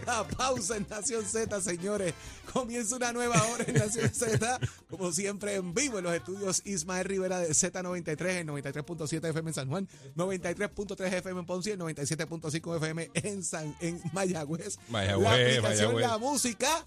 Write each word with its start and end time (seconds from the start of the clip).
De 0.00 0.06
la 0.06 0.26
pausa 0.26 0.76
en 0.76 0.86
Nación 0.88 1.24
Z, 1.24 1.60
señores. 1.60 2.14
Comienza 2.52 2.96
una 2.96 3.12
nueva 3.12 3.42
hora 3.48 3.64
en 3.66 3.74
Nación 3.74 4.10
Z, 4.12 4.58
como 4.90 5.12
siempre 5.12 5.54
en 5.54 5.74
vivo 5.74 5.98
en 5.98 6.04
los 6.04 6.14
estudios 6.14 6.62
Ismael 6.64 7.04
Rivera 7.04 7.38
de 7.40 7.50
Z93, 7.50 8.40
en 8.40 8.48
93.7 8.48 9.28
FM 9.28 9.50
en 9.50 9.54
San 9.54 9.68
Juan, 9.68 9.88
93.3 10.16 11.12
FM 11.14 11.40
en 11.40 11.46
Ponce 11.46 11.70
y 11.70 11.72
el 11.72 11.78
97.5 11.80 12.76
FM 12.76 13.10
en, 13.14 13.44
San, 13.44 13.76
en 13.80 14.00
Mayagüez. 14.12 14.78
Mayagüez, 14.88 15.24
la 15.24 15.34
aplicación 15.34 15.94
Mayagüez. 15.94 16.06
La 16.06 16.18
Música. 16.18 16.86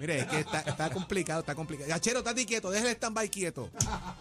Mire, 0.00 0.20
es 0.20 0.26
que 0.26 0.40
está, 0.40 0.60
está 0.62 0.90
complicado, 0.90 1.40
está 1.40 1.54
complicado. 1.54 1.88
Gachero, 1.90 2.20
estate 2.20 2.46
quieto, 2.46 2.70
déjale 2.70 2.92
stand-by 2.92 3.28
quieto. 3.28 3.70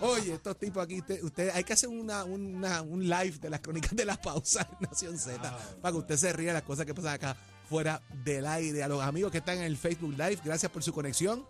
Oye, 0.02 0.34
estos 0.34 0.58
tipos 0.60 0.84
aquí, 0.84 1.00
usted, 1.00 1.24
usted- 1.24 1.52
hay 1.54 1.64
que 1.64 1.72
hacer 1.74 1.88
una, 1.88 2.26
una- 2.26 2.82
un 2.82 3.02
live 3.08 3.38
de 3.40 3.50
las 3.50 3.62
crónicas 3.62 3.96
de 3.96 4.04
la 4.04 4.22
pausa 4.22 4.68
en 4.74 4.88
Nación 4.90 5.18
Z 5.18 5.40
para 5.82 5.92
que 5.94 5.98
usted 5.98 6.18
se 6.18 6.34
ría 6.34 6.48
de 6.50 6.54
las 6.56 6.64
cosas 6.64 6.86
que 6.86 6.94
pasan 6.94 7.14
acá 7.14 7.38
fuera 7.70 8.02
del 8.26 8.46
aire. 8.46 8.84
A 8.84 8.90
los 8.90 9.02
amigos 9.02 9.32
que 9.32 9.38
están 9.38 9.58
en 9.60 9.64
el 9.64 9.78
Facebook 9.78 10.12
Live, 10.12 10.40
gracias 10.44 10.70
por 10.70 10.84
su 10.84 10.92
conexión. 10.92 11.46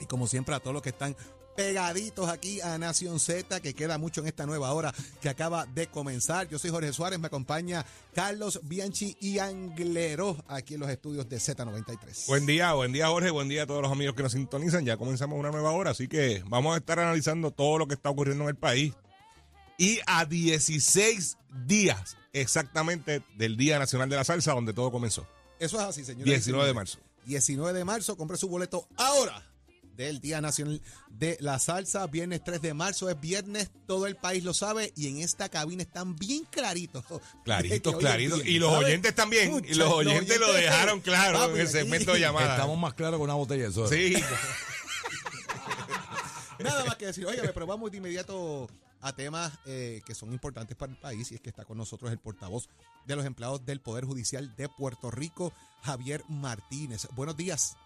Y 0.00 0.06
como 0.06 0.26
siempre, 0.26 0.54
a 0.54 0.60
todos 0.60 0.72
los 0.72 0.82
que 0.82 0.88
están 0.88 1.14
pegaditos 1.56 2.28
aquí 2.28 2.60
a 2.60 2.78
Nación 2.78 3.20
Z, 3.20 3.60
que 3.60 3.74
queda 3.74 3.98
mucho 3.98 4.20
en 4.20 4.28
esta 4.28 4.46
nueva 4.46 4.72
hora 4.72 4.94
que 5.20 5.28
acaba 5.28 5.66
de 5.66 5.88
comenzar. 5.88 6.48
Yo 6.48 6.58
soy 6.58 6.70
Jorge 6.70 6.92
Suárez, 6.92 7.18
me 7.18 7.26
acompaña 7.26 7.84
Carlos 8.14 8.60
Bianchi 8.62 9.16
y 9.20 9.38
Anglero 9.38 10.36
aquí 10.48 10.74
en 10.74 10.80
los 10.80 10.90
estudios 10.90 11.28
de 11.28 11.36
Z93. 11.36 12.26
Buen 12.26 12.46
día, 12.46 12.72
buen 12.72 12.92
día 12.92 13.08
Jorge, 13.08 13.30
buen 13.30 13.48
día 13.48 13.64
a 13.64 13.66
todos 13.66 13.82
los 13.82 13.92
amigos 13.92 14.14
que 14.14 14.22
nos 14.22 14.32
sintonizan. 14.32 14.84
Ya 14.84 14.96
comenzamos 14.96 15.38
una 15.38 15.50
nueva 15.50 15.72
hora, 15.72 15.90
así 15.90 16.08
que 16.08 16.42
vamos 16.46 16.74
a 16.74 16.78
estar 16.78 16.98
analizando 16.98 17.50
todo 17.50 17.78
lo 17.78 17.86
que 17.86 17.94
está 17.94 18.10
ocurriendo 18.10 18.44
en 18.44 18.50
el 18.50 18.56
país. 18.56 18.94
Y 19.78 19.98
a 20.06 20.26
16 20.26 21.38
días 21.66 22.16
exactamente 22.32 23.22
del 23.36 23.56
Día 23.56 23.78
Nacional 23.78 24.08
de 24.08 24.16
la 24.16 24.24
Salsa, 24.24 24.52
donde 24.52 24.72
todo 24.72 24.90
comenzó. 24.92 25.26
Eso 25.58 25.78
es 25.78 25.82
así, 25.82 26.04
señor. 26.04 26.24
19 26.26 26.66
de 26.66 26.74
marzo. 26.74 26.98
19 27.26 27.78
de 27.78 27.84
marzo, 27.84 28.16
compre 28.16 28.36
su 28.36 28.48
boleto 28.48 28.88
ahora 28.96 29.49
del 30.06 30.20
Día 30.20 30.40
Nacional 30.40 30.80
de 31.10 31.36
la 31.40 31.58
Salsa. 31.58 32.06
Viernes 32.06 32.42
3 32.44 32.62
de 32.62 32.74
marzo 32.74 33.10
es 33.10 33.20
viernes, 33.20 33.70
todo 33.86 34.06
el 34.06 34.16
país 34.16 34.44
lo 34.44 34.54
sabe 34.54 34.92
y 34.96 35.08
en 35.08 35.18
esta 35.18 35.48
cabina 35.48 35.82
están 35.82 36.16
bien 36.16 36.44
claritos. 36.50 37.04
Claritos, 37.44 37.96
claritos. 37.98 38.44
Y 38.46 38.58
los 38.58 38.72
oyentes 38.72 39.14
también. 39.14 39.62
Y 39.66 39.74
los 39.74 39.92
oyentes 39.92 40.38
lo 40.38 40.52
dejaron 40.52 41.00
claro 41.00 41.38
Papi, 41.38 41.54
en 41.54 41.60
el 41.60 41.68
segmento 41.68 42.12
de 42.14 42.20
llamadas. 42.20 42.52
Estamos 42.52 42.78
más 42.78 42.94
claros 42.94 43.18
que 43.18 43.24
una 43.24 43.34
botella 43.34 43.64
de 43.64 43.72
soda. 43.72 43.88
Sí. 43.88 44.14
Nada 46.58 46.84
más 46.84 46.96
que 46.96 47.06
decir, 47.06 47.24
oiga, 47.26 47.42
pero 47.54 47.66
vamos 47.66 47.90
de 47.90 47.96
inmediato 47.98 48.68
a 49.00 49.14
temas 49.14 49.52
eh, 49.64 50.02
que 50.04 50.14
son 50.14 50.32
importantes 50.32 50.76
para 50.76 50.92
el 50.92 50.98
país 50.98 51.32
y 51.32 51.36
es 51.36 51.40
que 51.40 51.48
está 51.48 51.64
con 51.64 51.78
nosotros 51.78 52.12
el 52.12 52.18
portavoz 52.18 52.68
de 53.06 53.16
los 53.16 53.24
empleados 53.24 53.64
del 53.64 53.80
Poder 53.80 54.04
Judicial 54.04 54.54
de 54.56 54.68
Puerto 54.68 55.10
Rico, 55.10 55.54
Javier 55.82 56.22
Martínez. 56.28 57.08
Buenos 57.14 57.36
días. 57.36 57.76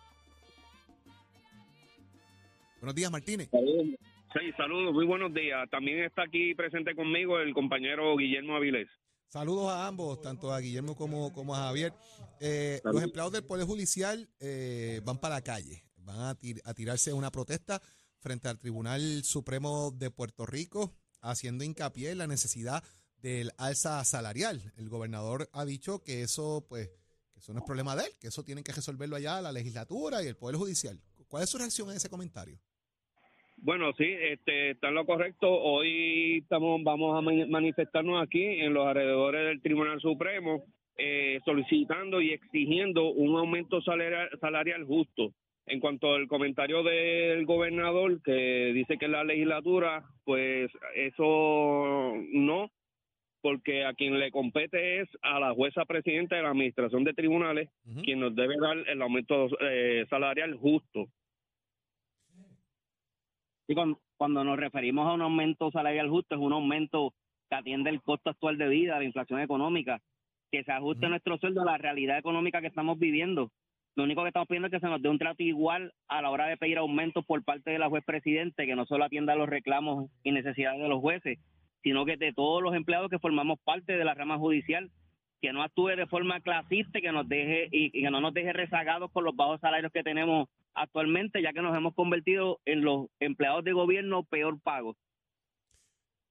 Buenos 2.85 2.97
días, 2.97 3.11
Martínez. 3.11 3.49
Sí, 3.51 4.53
saludos, 4.59 4.93
muy 4.93 5.07
buenos 5.07 5.33
días. 5.33 5.67
También 5.71 6.05
está 6.05 6.25
aquí 6.25 6.55
presente 6.55 6.95
conmigo 6.95 7.39
el 7.39 7.55
compañero 7.55 8.15
Guillermo 8.15 8.57
Avilés. 8.57 8.89
Saludos 9.27 9.71
a 9.71 9.87
ambos, 9.87 10.21
tanto 10.21 10.53
a 10.53 10.61
Guillermo 10.61 10.95
como, 10.95 11.33
como 11.33 11.55
a 11.55 11.61
Javier. 11.61 11.95
Eh, 12.41 12.73
los 12.75 12.83
Saludos. 12.83 13.03
empleados 13.05 13.33
del 13.33 13.45
Poder 13.47 13.65
Judicial 13.67 14.29
eh, 14.39 15.01
van 15.03 15.17
para 15.19 15.37
la 15.37 15.41
calle, 15.41 15.83
van 15.97 16.21
a, 16.21 16.35
tir- 16.39 16.61
a 16.63 16.75
tirarse 16.75 17.15
una 17.15 17.31
protesta 17.31 17.81
frente 18.21 18.51
al 18.51 18.59
Tribunal 18.59 19.25
Supremo 19.25 19.91
de 19.91 20.11
Puerto 20.11 20.45
Rico, 20.45 20.93
haciendo 21.23 21.65
hincapié 21.65 22.11
en 22.11 22.19
la 22.19 22.27
necesidad 22.27 22.85
del 23.17 23.51
alza 23.57 24.05
salarial. 24.05 24.75
El 24.77 24.91
gobernador 24.91 25.49
ha 25.55 25.65
dicho 25.65 26.03
que 26.03 26.21
eso, 26.21 26.67
pues, 26.69 26.91
que 27.33 27.39
eso 27.41 27.55
no 27.55 27.61
es 27.61 27.65
problema 27.65 27.97
de 27.97 28.05
él, 28.05 28.13
que 28.21 28.27
eso 28.29 28.45
tienen 28.45 28.63
que 28.63 28.73
resolverlo 28.73 29.17
allá 29.17 29.41
la 29.41 29.53
legislatura 29.53 30.23
y 30.23 30.27
el 30.27 30.37
Poder 30.37 30.57
Judicial. 30.57 31.01
¿Cuál 31.29 31.45
es 31.45 31.49
su 31.49 31.57
reacción 31.57 31.89
a 31.89 31.95
ese 31.97 32.11
comentario? 32.11 32.61
Bueno, 33.65 33.95
sí, 33.97 34.05
este, 34.05 34.73
está 34.73 34.89
en 34.89 34.95
lo 34.95 35.07
correcto. 35.07 35.51
Hoy 35.51 36.41
estamos, 36.43 36.83
vamos 36.85 37.17
a 37.17 37.23
mani- 37.23 37.47
manifestarnos 37.47 38.23
aquí 38.23 38.45
en 38.45 38.75
los 38.75 38.87
alrededores 38.87 39.47
del 39.47 39.63
Tribunal 39.63 40.01
Supremo, 40.03 40.65
eh, 40.99 41.41
solicitando 41.47 42.21
y 42.21 42.33
exigiendo 42.33 43.11
un 43.11 43.39
aumento 43.39 43.81
salarial, 43.81 44.29
salarial 44.39 44.85
justo. 44.85 45.33
En 45.67 45.81
cuanto 45.81 46.13
al 46.13 46.29
comentario 46.29 46.83
del 46.83 47.47
gobernador 47.47 48.21
que 48.23 48.73
dice 48.75 48.99
que 48.99 49.09
la 49.09 49.25
legislatura, 49.25 50.05
pues 50.25 50.71
eso 50.95 52.13
no, 52.33 52.71
porque 53.41 53.87
a 53.87 53.95
quien 53.95 54.19
le 54.19 54.31
compete 54.31 55.01
es 55.01 55.09
a 55.23 55.41
la 55.41 55.55
jueza 55.55 55.87
presidenta 55.87 56.37
de 56.37 56.43
la 56.43 56.51
Administración 56.51 57.03
de 57.03 57.15
Tribunales, 57.15 57.71
quien 58.03 58.21
nos 58.21 58.35
debe 58.37 58.57
dar 58.61 58.77
el 58.87 59.01
aumento 59.01 59.49
eh, 59.63 60.05
salarial 60.11 60.55
justo. 60.57 61.07
Sí, 63.67 63.75
cuando, 63.75 63.99
cuando 64.17 64.45
nos 64.45 64.59
referimos 64.59 65.09
a 65.09 65.15
un 65.15 65.23
aumento 65.23 65.71
salarial 65.71 66.11
justo, 66.11 66.35
es 66.35 66.41
un 66.41 66.53
aumento 66.53 67.15
que 67.49 67.57
atiende 67.57 67.91
el 67.91 68.03
costo 68.03 68.31
actual 68.31 68.59
de 68.59 68.69
vida, 68.69 68.99
la 68.99 69.05
inflación 69.05 69.41
económica, 69.41 70.01
que 70.51 70.65
se 70.65 70.73
ajuste 70.73 71.09
nuestro 71.09 71.39
sueldo 71.39 71.63
a 71.63 71.65
la 71.65 71.79
realidad 71.79 72.19
económica 72.19 72.61
que 72.61 72.67
estamos 72.67 72.99
viviendo. 72.99 73.51
Lo 73.97 74.05
único 74.05 74.23
que 74.23 74.29
estamos 74.29 74.49
pidiendo 74.49 74.67
es 74.67 74.73
que 74.73 74.81
se 74.81 74.89
nos 74.89 75.01
dé 75.01 75.09
un 75.09 75.19
trato 75.19 75.43
igual 75.43 75.93
a 76.09 76.21
la 76.21 76.31
hora 76.31 76.47
de 76.47 76.57
pedir 76.57 76.79
aumentos 76.79 77.25
por 77.25 77.43
parte 77.45 77.71
de 77.71 77.79
la 77.79 77.89
juez 77.89 78.05
presidente, 78.05 78.67
que 78.67 78.77
no 78.77 78.87
solo 78.87 79.05
atienda 79.05 79.37
los 79.37 79.49
reclamos 79.49 80.11
y 80.23 80.33
necesidades 80.33 80.81
de 80.81 80.89
los 80.89 81.01
jueces, 81.01 81.39
sino 81.83 82.05
que 82.05 82.17
de 82.17 82.33
todos 82.33 82.63
los 82.63 82.75
empleados 82.75 83.09
que 83.09 83.19
formamos 83.19 83.59
parte 83.61 83.97
de 83.97 84.05
la 84.05 84.15
rama 84.15 84.37
judicial, 84.37 84.91
que 85.41 85.53
no 85.53 85.63
actúe 85.63 85.89
de 85.97 86.07
forma 86.07 86.41
clasista 86.41 86.99
y 86.99 87.03
que 87.03 87.13
nos 87.13 87.29
deje 87.29 87.69
y, 87.71 87.99
y 87.99 88.03
que 88.03 88.11
no 88.11 88.21
nos 88.21 88.35
deje 88.35 88.53
rezagados 88.53 89.11
con 89.13 89.25
los 89.25 89.37
bajos 89.37 89.61
salarios 89.61 89.93
que 89.93 90.03
tenemos 90.03 90.49
actualmente, 90.75 91.43
ya 91.43 91.53
que 91.53 91.63
nos 91.63 91.77
hemos 91.77 91.95
convertido 91.95 92.61
en 92.65 92.83
los 92.83 93.07
empleados 93.21 93.65
de 93.65 93.73
gobierno 93.73 94.25
peor 94.25 94.61
pagos. 94.61 94.97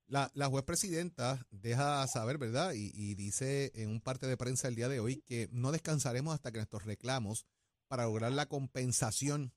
La, 0.08 0.30
la 0.34 0.48
juez 0.48 0.64
presidenta 0.64 1.48
deja 1.50 2.06
saber, 2.08 2.38
¿verdad? 2.38 2.74
Y, 2.74 2.92
y 2.94 3.16
dice 3.16 3.72
en 3.76 3.90
un 3.90 4.02
parte 4.02 4.28
de 4.28 4.38
prensa 4.38 4.68
el 4.68 4.76
día 4.76 4.90
de 4.90 5.00
hoy 5.00 5.22
que 5.26 5.48
no 5.52 5.72
descansaremos 5.72 6.34
hasta 6.34 6.52
que 6.52 6.58
nuestros 6.60 6.84
reclamos 6.86 7.46
para 7.88 8.04
lograr 8.04 8.32
la 8.32 8.48
compensación 8.48 9.54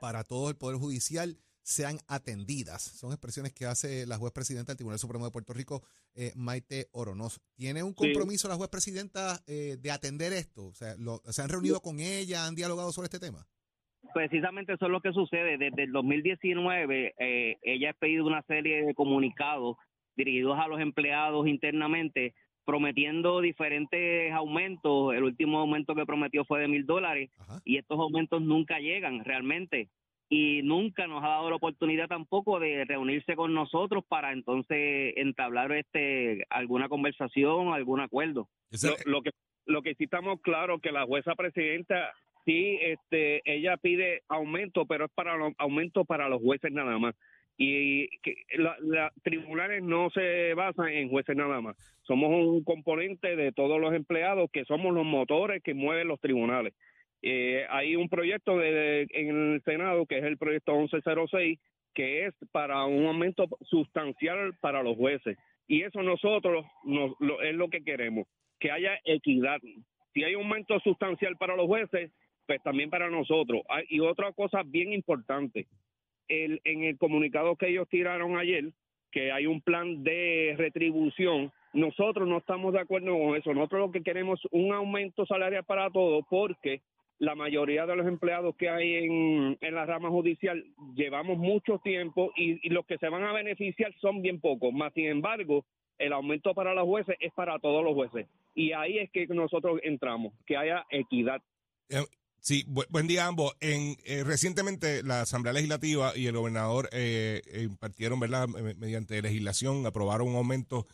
para 0.00 0.24
todo 0.24 0.50
el 0.50 0.56
Poder 0.56 0.76
Judicial 0.76 1.38
sean 1.62 1.98
atendidas. 2.06 2.82
Son 2.82 3.10
expresiones 3.12 3.52
que 3.52 3.66
hace 3.66 4.06
la 4.06 4.18
juez 4.18 4.32
presidenta 4.32 4.70
del 4.72 4.76
Tribunal 4.76 5.00
Supremo 5.00 5.24
de 5.24 5.32
Puerto 5.32 5.52
Rico, 5.52 5.82
eh, 6.14 6.32
Maite 6.36 6.88
Oronoz. 6.92 7.40
¿Tiene 7.56 7.82
un 7.82 7.92
compromiso 7.92 8.46
la 8.48 8.54
juez 8.56 8.68
presidenta 8.70 9.42
eh, 9.46 9.76
de 9.80 9.90
atender 9.90 10.32
esto? 10.32 10.66
O 10.66 10.74
sea, 10.74 10.94
lo- 10.96 11.22
¿se 11.28 11.42
han 11.42 11.48
reunido 11.48 11.80
con 11.80 11.98
ella? 11.98 12.46
¿Han 12.46 12.54
dialogado 12.54 12.92
sobre 12.92 13.06
este 13.06 13.18
tema? 13.18 13.48
Precisamente 14.16 14.72
eso 14.72 14.86
es 14.86 14.90
lo 14.90 15.02
que 15.02 15.12
sucede. 15.12 15.58
Desde 15.58 15.82
el 15.82 15.92
2019, 15.92 17.14
eh, 17.18 17.58
ella 17.60 17.90
ha 17.90 17.92
pedido 17.92 18.24
una 18.24 18.40
serie 18.44 18.82
de 18.82 18.94
comunicados 18.94 19.76
dirigidos 20.16 20.58
a 20.58 20.68
los 20.68 20.80
empleados 20.80 21.46
internamente, 21.46 22.32
prometiendo 22.64 23.42
diferentes 23.42 24.32
aumentos. 24.32 25.14
El 25.14 25.24
último 25.24 25.58
aumento 25.58 25.94
que 25.94 26.06
prometió 26.06 26.46
fue 26.46 26.60
de 26.60 26.68
mil 26.68 26.86
dólares 26.86 27.28
y 27.66 27.76
estos 27.76 27.98
aumentos 27.98 28.40
nunca 28.40 28.78
llegan 28.78 29.22
realmente. 29.22 29.90
Y 30.30 30.62
nunca 30.62 31.06
nos 31.06 31.22
ha 31.22 31.28
dado 31.28 31.50
la 31.50 31.56
oportunidad 31.56 32.08
tampoco 32.08 32.58
de 32.58 32.86
reunirse 32.86 33.36
con 33.36 33.52
nosotros 33.52 34.02
para 34.08 34.32
entonces 34.32 35.12
entablar 35.16 35.72
este 35.72 36.46
alguna 36.48 36.88
conversación, 36.88 37.74
algún 37.74 38.00
acuerdo. 38.00 38.48
Lo, 38.82 39.12
lo 39.12 39.20
que 39.20 39.32
lo 39.66 39.82
que 39.82 39.94
sí 39.96 40.04
estamos 40.04 40.40
claros 40.40 40.80
que 40.80 40.92
la 40.92 41.04
jueza 41.04 41.34
presidenta 41.34 42.14
sí 42.46 42.78
este 42.80 43.42
ella 43.44 43.76
pide 43.76 44.22
aumento 44.28 44.86
pero 44.86 45.04
es 45.06 45.10
para 45.12 45.36
los 45.36 45.52
aumento 45.58 46.06
para 46.06 46.28
los 46.30 46.40
jueces 46.40 46.72
nada 46.72 46.98
más. 46.98 47.14
Y 47.58 48.08
que 48.20 48.34
la, 48.58 49.10
tribunales 49.22 49.82
no 49.82 50.10
se 50.10 50.52
basan 50.54 50.88
en 50.88 51.08
jueces 51.08 51.36
nada 51.36 51.60
más. 51.62 51.76
Somos 52.02 52.30
un 52.30 52.62
componente 52.64 53.34
de 53.36 53.52
todos 53.52 53.80
los 53.80 53.94
empleados 53.94 54.50
que 54.52 54.64
somos 54.66 54.94
los 54.94 55.06
motores 55.06 55.62
que 55.62 55.74
mueven 55.74 56.08
los 56.08 56.20
tribunales. 56.20 56.74
Eh, 57.22 57.64
hay 57.70 57.96
un 57.96 58.08
proyecto 58.10 58.58
de, 58.58 59.06
en 59.10 59.54
el 59.54 59.62
senado 59.64 60.06
que 60.06 60.18
es 60.18 60.24
el 60.24 60.36
proyecto 60.38 60.78
1106 60.78 61.58
que 61.94 62.26
es 62.26 62.34
para 62.52 62.84
un 62.84 63.06
aumento 63.06 63.46
sustancial 63.62 64.52
para 64.60 64.82
los 64.82 64.96
jueces. 64.96 65.38
Y 65.66 65.82
eso 65.82 66.02
nosotros 66.02 66.66
nos, 66.84 67.12
lo- 67.20 67.40
es 67.42 67.54
lo 67.54 67.68
que 67.68 67.82
queremos 67.82 68.26
que 68.60 68.70
haya 68.70 68.98
equidad. 69.04 69.58
Si 70.12 70.24
hay 70.24 70.34
un 70.34 70.42
aumento 70.42 70.78
sustancial 70.80 71.36
para 71.38 71.56
los 71.56 71.66
jueces, 71.66 72.12
pues 72.46 72.62
también 72.62 72.90
para 72.90 73.10
nosotros. 73.10 73.62
Ah, 73.68 73.82
Y 73.88 74.00
otra 74.00 74.32
cosa 74.32 74.62
bien 74.64 74.92
importante, 74.92 75.66
el, 76.28 76.60
en 76.64 76.84
el 76.84 76.98
comunicado 76.98 77.56
que 77.56 77.68
ellos 77.68 77.88
tiraron 77.88 78.36
ayer, 78.36 78.72
que 79.10 79.32
hay 79.32 79.46
un 79.46 79.60
plan 79.60 80.02
de 80.02 80.54
retribución, 80.56 81.52
nosotros 81.72 82.28
no 82.28 82.38
estamos 82.38 82.72
de 82.72 82.80
acuerdo 82.80 83.16
con 83.18 83.36
eso. 83.36 83.52
Nosotros 83.54 83.80
lo 83.80 83.92
que 83.92 84.02
queremos 84.02 84.40
es 84.40 84.50
un 84.52 84.72
aumento 84.72 85.26
salarial 85.26 85.64
para 85.64 85.90
todos 85.90 86.24
porque 86.28 86.80
la 87.18 87.34
mayoría 87.34 87.86
de 87.86 87.96
los 87.96 88.06
empleados 88.06 88.54
que 88.56 88.68
hay 88.68 88.94
en, 88.94 89.58
en 89.60 89.74
la 89.74 89.86
rama 89.86 90.10
judicial 90.10 90.62
llevamos 90.94 91.38
mucho 91.38 91.78
tiempo 91.78 92.30
y, 92.36 92.66
y 92.66 92.70
los 92.70 92.84
que 92.86 92.98
se 92.98 93.08
van 93.08 93.24
a 93.24 93.32
beneficiar 93.32 93.94
son 94.00 94.22
bien 94.22 94.40
pocos. 94.40 94.72
Más 94.72 94.92
sin 94.92 95.06
embargo, 95.06 95.64
el 95.98 96.12
aumento 96.12 96.54
para 96.54 96.74
los 96.74 96.84
jueces 96.84 97.16
es 97.20 97.32
para 97.32 97.58
todos 97.58 97.82
los 97.84 97.94
jueces. 97.94 98.26
Y 98.54 98.72
ahí 98.72 98.98
es 98.98 99.10
que 99.10 99.26
nosotros 99.28 99.80
entramos, 99.82 100.32
que 100.46 100.56
haya 100.56 100.84
equidad. 100.90 101.42
Sí, 102.46 102.64
bu- 102.68 102.86
buen 102.90 103.08
día 103.08 103.24
a 103.24 103.26
ambos. 103.26 103.56
En, 103.58 103.96
eh, 104.04 104.22
recientemente 104.22 105.02
la 105.02 105.22
Asamblea 105.22 105.52
Legislativa 105.52 106.16
y 106.16 106.28
el 106.28 106.36
gobernador 106.36 106.88
eh, 106.92 107.42
eh, 107.46 107.62
impartieron, 107.64 108.20
¿verdad? 108.20 108.46
Me- 108.46 108.74
mediante 108.74 109.20
legislación, 109.20 109.84
aprobaron 109.84 110.28
un 110.28 110.36
aumento 110.36 110.86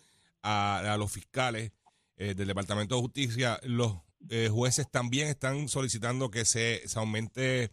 a, 0.43 0.97
los 0.99 1.13
fiscales 1.13 1.73
eh, 2.17 2.33
del 2.35 2.49
Departamento 2.49 2.95
de 2.95 3.03
Justicia. 3.03 3.61
Los 3.65 3.93
eh, 4.31 4.49
jueces 4.51 4.91
también 4.91 5.29
están 5.29 5.69
solicitando 5.69 6.31
que 6.31 6.47
se, 6.47 6.89
se 6.89 6.99
aumente 6.99 7.71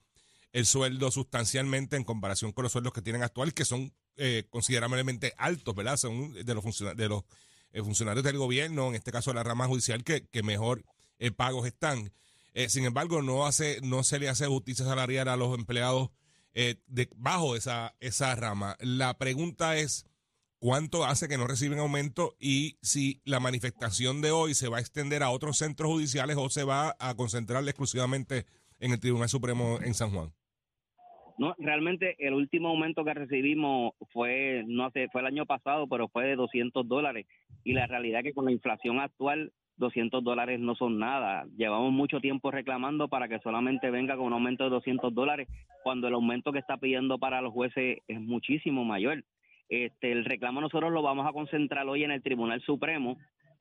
el 0.52 0.66
sueldo 0.66 1.10
sustancialmente 1.10 1.96
en 1.96 2.04
comparación 2.04 2.52
con 2.52 2.64
los 2.64 2.74
sueldos 2.74 2.92
que 2.92 3.02
tienen 3.02 3.24
actual, 3.24 3.54
que 3.54 3.64
son 3.64 3.94
considerablemente 4.50 5.34
altos, 5.38 5.74
¿verdad? 5.74 5.96
Son 5.96 6.34
de 6.34 6.54
los, 6.54 6.62
funciona- 6.62 6.94
de 6.94 7.08
los 7.08 7.24
funcionarios 7.86 8.26
del 8.26 8.38
gobierno, 8.38 8.90
en 8.90 8.96
este 8.96 9.14
caso 9.14 9.30
de 9.32 9.36
la 9.36 9.44
rama 9.44 9.66
judicial, 9.68 10.04
que, 10.04 10.28
que 10.28 10.44
mejor 10.44 10.84
pagos 11.38 11.66
están. 11.66 12.12
Eh, 12.60 12.68
sin 12.68 12.84
embargo, 12.84 13.22
no 13.22 13.46
hace, 13.46 13.80
no 13.84 14.04
se 14.04 14.20
le 14.20 14.28
hace 14.28 14.46
justicia 14.46 14.84
salarial 14.84 15.30
a 15.30 15.38
los 15.38 15.58
empleados 15.58 16.10
eh, 16.54 16.76
de, 16.88 17.08
bajo 17.16 17.56
esa, 17.56 17.96
esa 18.02 18.36
rama. 18.36 18.76
La 18.82 19.18
pregunta 19.18 19.78
es, 19.78 20.06
¿cuánto 20.60 21.06
hace 21.06 21.30
que 21.30 21.38
no 21.38 21.48
reciben 21.48 21.80
aumento 21.80 22.36
y 22.38 22.76
si 22.82 23.22
la 23.24 23.40
manifestación 23.40 24.20
de 24.20 24.32
hoy 24.32 24.56
se 24.56 24.68
va 24.68 24.76
a 24.76 24.82
extender 24.82 25.24
a 25.24 25.30
otros 25.30 25.58
centros 25.58 25.90
judiciales 25.90 26.36
o 26.38 26.50
se 26.50 26.66
va 26.66 26.98
a 27.00 27.16
concentrar 27.16 27.64
exclusivamente 27.64 28.46
en 28.82 28.92
el 28.92 29.00
Tribunal 29.00 29.30
Supremo 29.30 29.80
en 29.82 29.94
San 29.94 30.10
Juan? 30.10 30.34
No, 31.38 31.56
realmente 31.60 32.18
el 32.20 32.34
último 32.34 32.68
aumento 32.68 33.06
que 33.06 33.14
recibimos 33.14 33.94
fue, 34.12 34.66
no 34.68 34.92
sé, 34.92 35.08
fue 35.14 35.22
el 35.22 35.28
año 35.28 35.46
pasado, 35.46 35.88
pero 35.88 36.10
fue 36.10 36.26
de 36.26 36.36
200 36.36 36.86
dólares. 36.86 37.26
Y 37.64 37.72
la 37.72 37.88
realidad 37.88 38.20
es 38.20 38.26
que 38.26 38.34
con 38.34 38.44
la 38.44 38.52
inflación 38.52 39.00
actual, 39.00 39.54
200 39.80 40.24
dólares 40.24 40.60
no 40.60 40.76
son 40.76 41.00
nada. 41.00 41.46
Llevamos 41.58 41.92
mucho 41.92 42.20
tiempo 42.20 42.52
reclamando 42.52 43.08
para 43.08 43.28
que 43.28 43.40
solamente 43.40 43.90
venga 43.90 44.16
con 44.16 44.28
un 44.28 44.34
aumento 44.34 44.66
de 44.66 44.70
200 44.70 45.14
dólares, 45.14 45.48
cuando 45.84 46.08
el 46.08 46.14
aumento 46.14 46.52
que 46.52 46.60
está 46.60 46.78
pidiendo 46.78 47.18
para 47.18 47.42
los 47.42 47.54
jueces 47.54 48.00
es 48.08 48.22
muchísimo 48.22 48.86
mayor. 48.86 49.24
Este, 49.70 50.12
el 50.12 50.26
reclamo 50.26 50.62
nosotros 50.62 50.92
lo 50.92 51.02
vamos 51.02 51.28
a 51.28 51.34
concentrar 51.34 51.88
hoy 51.88 52.04
en 52.04 52.12
el 52.12 52.22
Tribunal 52.22 52.62
Supremo. 52.62 53.18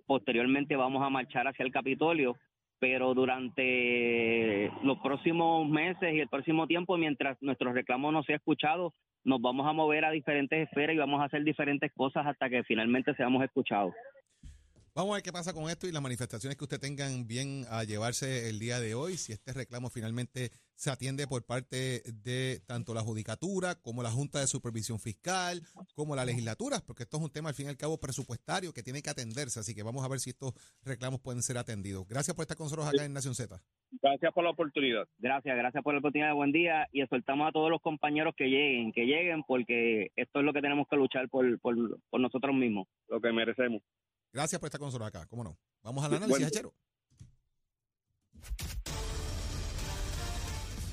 Posteriormente 0.06 0.76
vamos 0.76 1.02
a 1.02 1.10
marchar 1.10 1.48
hacia 1.48 1.64
el 1.64 1.72
Capitolio 1.72 2.36
pero 2.78 3.14
durante 3.14 4.70
los 4.82 4.98
próximos 4.98 5.68
meses 5.68 6.14
y 6.14 6.20
el 6.20 6.28
próximo 6.28 6.66
tiempo, 6.66 6.96
mientras 6.96 7.36
nuestro 7.42 7.72
reclamo 7.72 8.12
no 8.12 8.22
sea 8.22 8.36
escuchado, 8.36 8.94
nos 9.24 9.40
vamos 9.40 9.66
a 9.66 9.72
mover 9.72 10.04
a 10.04 10.10
diferentes 10.10 10.68
esferas 10.68 10.94
y 10.94 10.98
vamos 10.98 11.20
a 11.20 11.24
hacer 11.24 11.42
diferentes 11.42 11.92
cosas 11.92 12.26
hasta 12.26 12.48
que 12.48 12.62
finalmente 12.64 13.14
seamos 13.14 13.42
escuchados. 13.42 13.94
Vamos 14.98 15.12
a 15.12 15.18
ver 15.18 15.22
qué 15.22 15.30
pasa 15.30 15.54
con 15.54 15.70
esto 15.70 15.86
y 15.86 15.92
las 15.92 16.02
manifestaciones 16.02 16.58
que 16.58 16.64
usted 16.64 16.80
tengan 16.80 17.28
bien 17.28 17.64
a 17.70 17.84
llevarse 17.84 18.48
el 18.48 18.58
día 18.58 18.80
de 18.80 18.96
hoy, 18.96 19.12
si 19.12 19.32
este 19.32 19.52
reclamo 19.52 19.90
finalmente 19.90 20.50
se 20.74 20.90
atiende 20.90 21.28
por 21.28 21.46
parte 21.46 22.02
de 22.24 22.58
tanto 22.66 22.94
la 22.94 23.02
Judicatura 23.02 23.76
como 23.76 24.02
la 24.02 24.10
Junta 24.10 24.40
de 24.40 24.48
Supervisión 24.48 24.98
Fiscal, 24.98 25.62
como 25.94 26.16
la 26.16 26.24
legislatura, 26.24 26.80
porque 26.84 27.04
esto 27.04 27.18
es 27.18 27.22
un 27.22 27.30
tema 27.30 27.50
al 27.50 27.54
fin 27.54 27.66
y 27.66 27.68
al 27.68 27.76
cabo 27.76 28.00
presupuestario 28.00 28.72
que 28.72 28.82
tiene 28.82 29.00
que 29.00 29.10
atenderse, 29.10 29.60
así 29.60 29.72
que 29.72 29.84
vamos 29.84 30.04
a 30.04 30.08
ver 30.08 30.18
si 30.18 30.30
estos 30.30 30.52
reclamos 30.82 31.20
pueden 31.20 31.42
ser 31.42 31.58
atendidos. 31.58 32.04
Gracias 32.08 32.34
por 32.34 32.42
estar 32.42 32.56
con 32.56 32.64
nosotros 32.64 32.88
acá 32.88 33.04
en 33.04 33.12
Nación 33.12 33.36
Z. 33.36 33.56
Gracias 34.02 34.32
por 34.34 34.42
la 34.42 34.50
oportunidad. 34.50 35.06
Gracias, 35.18 35.56
gracias 35.56 35.84
por 35.84 35.94
la 35.94 36.00
oportunidad. 36.00 36.34
Buen 36.34 36.50
día 36.50 36.88
y 36.90 37.02
exhortamos 37.02 37.48
a 37.48 37.52
todos 37.52 37.70
los 37.70 37.80
compañeros 37.82 38.34
que 38.36 38.46
lleguen, 38.46 38.92
que 38.92 39.06
lleguen 39.06 39.44
porque 39.44 40.10
esto 40.16 40.40
es 40.40 40.44
lo 40.44 40.52
que 40.52 40.60
tenemos 40.60 40.88
que 40.88 40.96
luchar 40.96 41.28
por, 41.28 41.60
por, 41.60 41.76
por 42.10 42.20
nosotros 42.20 42.52
mismos. 42.52 42.88
Lo 43.06 43.20
que 43.20 43.30
merecemos. 43.32 43.80
Gracias 44.32 44.58
por 44.58 44.66
estar 44.68 44.78
con 44.78 44.88
nosotros 44.88 45.08
acá, 45.08 45.26
cómo 45.26 45.44
no. 45.44 45.58
Vamos 45.82 46.04
al 46.04 46.14
análisis. 46.14 46.46
Hachero. 46.46 46.74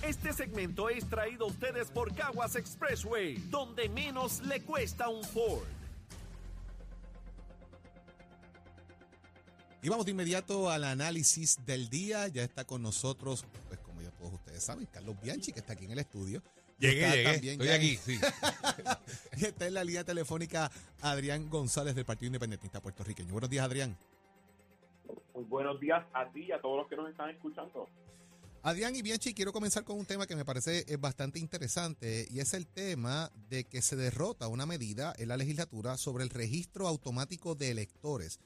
Este 0.01 0.33
segmento 0.33 0.89
es 0.89 1.09
traído 1.09 1.45
a 1.45 1.47
ustedes 1.47 1.89
por 1.89 2.13
Caguas 2.13 2.55
Expressway, 2.55 3.37
donde 3.49 3.89
menos 3.89 4.41
le 4.41 4.61
cuesta 4.61 5.09
un 5.09 5.23
Ford. 5.23 5.65
Y 9.81 9.89
vamos 9.89 10.05
de 10.05 10.11
inmediato 10.11 10.69
al 10.69 10.83
análisis 10.83 11.57
del 11.65 11.89
día. 11.89 12.27
Ya 12.27 12.43
está 12.43 12.65
con 12.65 12.81
nosotros, 12.81 13.45
pues 13.67 13.79
como 13.79 14.01
ya 14.01 14.11
todos 14.11 14.33
ustedes 14.33 14.63
saben, 14.63 14.87
Carlos 14.87 15.15
Bianchi, 15.21 15.51
que 15.51 15.59
está 15.59 15.73
aquí 15.73 15.85
en 15.85 15.91
el 15.91 15.99
estudio. 15.99 16.41
Llegué, 16.77 17.01
está 17.05 17.15
llegué. 17.15 17.31
también 17.33 17.53
Estoy 17.53 17.67
ya- 17.67 17.75
aquí, 17.75 17.97
sí. 17.97 18.19
Y 19.37 19.45
está 19.45 19.67
en 19.67 19.73
la 19.73 19.83
línea 19.83 20.03
telefónica 20.03 20.71
Adrián 21.01 21.49
González 21.49 21.95
del 21.95 22.05
Partido 22.05 22.27
Independentista 22.27 22.81
Puertorriqueño. 22.81 23.31
Buenos 23.31 23.49
días, 23.49 23.65
Adrián. 23.65 23.97
Muy 25.33 25.43
buenos 25.45 25.79
días 25.79 26.05
a 26.13 26.29
ti 26.31 26.43
y 26.47 26.51
a 26.51 26.61
todos 26.61 26.77
los 26.77 26.87
que 26.89 26.95
nos 26.95 27.09
están 27.09 27.29
escuchando. 27.29 27.87
Adrián 28.63 28.95
y 28.95 29.03
Bianchi, 29.03 29.33
quiero 29.35 29.53
comenzar 29.53 29.83
con 29.83 29.97
un 29.99 30.05
tema 30.07 30.25
que 30.25 30.35
me 30.35 30.43
parece 30.43 30.85
eh, 30.87 30.97
bastante 30.97 31.37
interesante 31.39 32.27
y 32.31 32.39
es 32.39 32.53
el 32.55 32.65
tema 32.65 33.31
de 33.49 33.63
que 33.65 33.81
se 33.83 33.95
derrota 33.95 34.47
una 34.47 34.65
medida 34.65 35.13
en 35.19 35.27
la 35.27 35.37
legislatura 35.37 35.97
sobre 35.97 36.23
el 36.23 36.31
registro 36.31 36.87
automático 36.87 37.53
de 37.53 37.69
electores. 37.69 38.39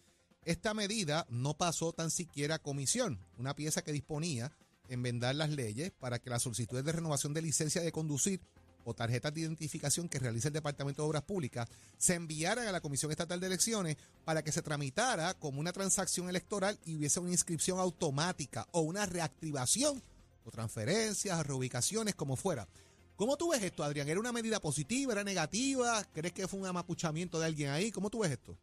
Esta 0.43 0.73
medida 0.73 1.25
no 1.29 1.53
pasó 1.55 1.93
tan 1.93 2.11
siquiera 2.11 2.55
a 2.55 2.59
comisión, 2.59 3.19
una 3.37 3.55
pieza 3.55 3.81
que 3.81 3.93
disponía 3.93 4.51
enmendar 4.89 5.35
las 5.35 5.49
leyes 5.49 5.91
para 5.91 6.19
que 6.19 6.29
las 6.29 6.43
solicitudes 6.43 6.83
de 6.83 6.91
renovación 6.91 7.33
de 7.33 7.41
licencia 7.41 7.81
de 7.81 7.91
conducir 7.91 8.41
o 8.85 8.93
tarjetas 8.93 9.33
de 9.33 9.41
identificación 9.41 10.09
que 10.09 10.19
realiza 10.19 10.47
el 10.47 10.53
Departamento 10.53 11.01
de 11.01 11.09
Obras 11.09 11.23
Públicas 11.23 11.67
se 11.97 12.15
enviaran 12.15 12.67
a 12.67 12.71
la 12.71 12.81
Comisión 12.81 13.11
Estatal 13.11 13.39
de 13.39 13.47
Elecciones 13.47 13.97
para 14.25 14.41
que 14.41 14.51
se 14.51 14.61
tramitara 14.61 15.33
como 15.35 15.59
una 15.59 15.73
transacción 15.73 16.29
electoral 16.29 16.77
y 16.85 16.95
hubiese 16.95 17.19
una 17.19 17.31
inscripción 17.31 17.79
automática 17.79 18.67
o 18.71 18.81
una 18.81 19.05
reactivación 19.05 20.01
o 20.45 20.51
transferencias, 20.51 21.45
reubicaciones, 21.45 22.15
como 22.15 22.35
fuera. 22.35 22.67
¿Cómo 23.15 23.35
tú 23.35 23.51
ves 23.51 23.61
esto, 23.61 23.83
Adrián? 23.83 24.07
¿Era 24.07 24.19
una 24.19 24.31
medida 24.31 24.59
positiva? 24.61 25.11
¿Era 25.11 25.23
negativa? 25.23 26.03
¿Crees 26.13 26.33
que 26.33 26.47
fue 26.47 26.59
un 26.59 26.65
amapuchamiento 26.65 27.39
de 27.39 27.47
alguien 27.47 27.69
ahí? 27.69 27.91
¿Cómo 27.91 28.09
tú 28.09 28.19
ves 28.19 28.31
esto? 28.31 28.55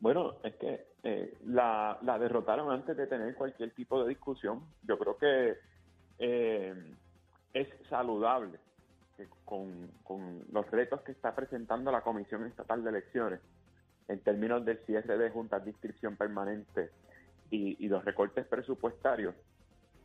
Bueno, 0.00 0.34
es 0.42 0.54
que 0.56 0.89
eh, 1.02 1.34
la, 1.46 1.98
la 2.02 2.18
derrotaron 2.18 2.70
antes 2.70 2.96
de 2.96 3.06
tener 3.06 3.34
cualquier 3.34 3.70
tipo 3.70 4.02
de 4.02 4.08
discusión. 4.08 4.62
Yo 4.82 4.98
creo 4.98 5.16
que 5.16 5.56
eh, 6.18 6.74
es 7.54 7.68
saludable 7.88 8.58
que 9.16 9.26
con, 9.44 9.90
los 10.52 10.70
retos 10.70 11.00
que 11.02 11.12
está 11.12 11.34
presentando 11.34 11.90
la 11.90 12.02
Comisión 12.02 12.46
Estatal 12.46 12.84
de 12.84 12.90
Elecciones 12.90 13.40
en 14.08 14.20
términos 14.20 14.64
del 14.64 14.78
cierre 14.86 15.16
de 15.16 15.30
juntas 15.30 15.64
de 15.64 15.70
inscripción 15.70 16.16
permanente 16.16 16.90
y, 17.50 17.84
y 17.84 17.88
los 17.88 18.04
recortes 18.04 18.46
presupuestarios, 18.46 19.34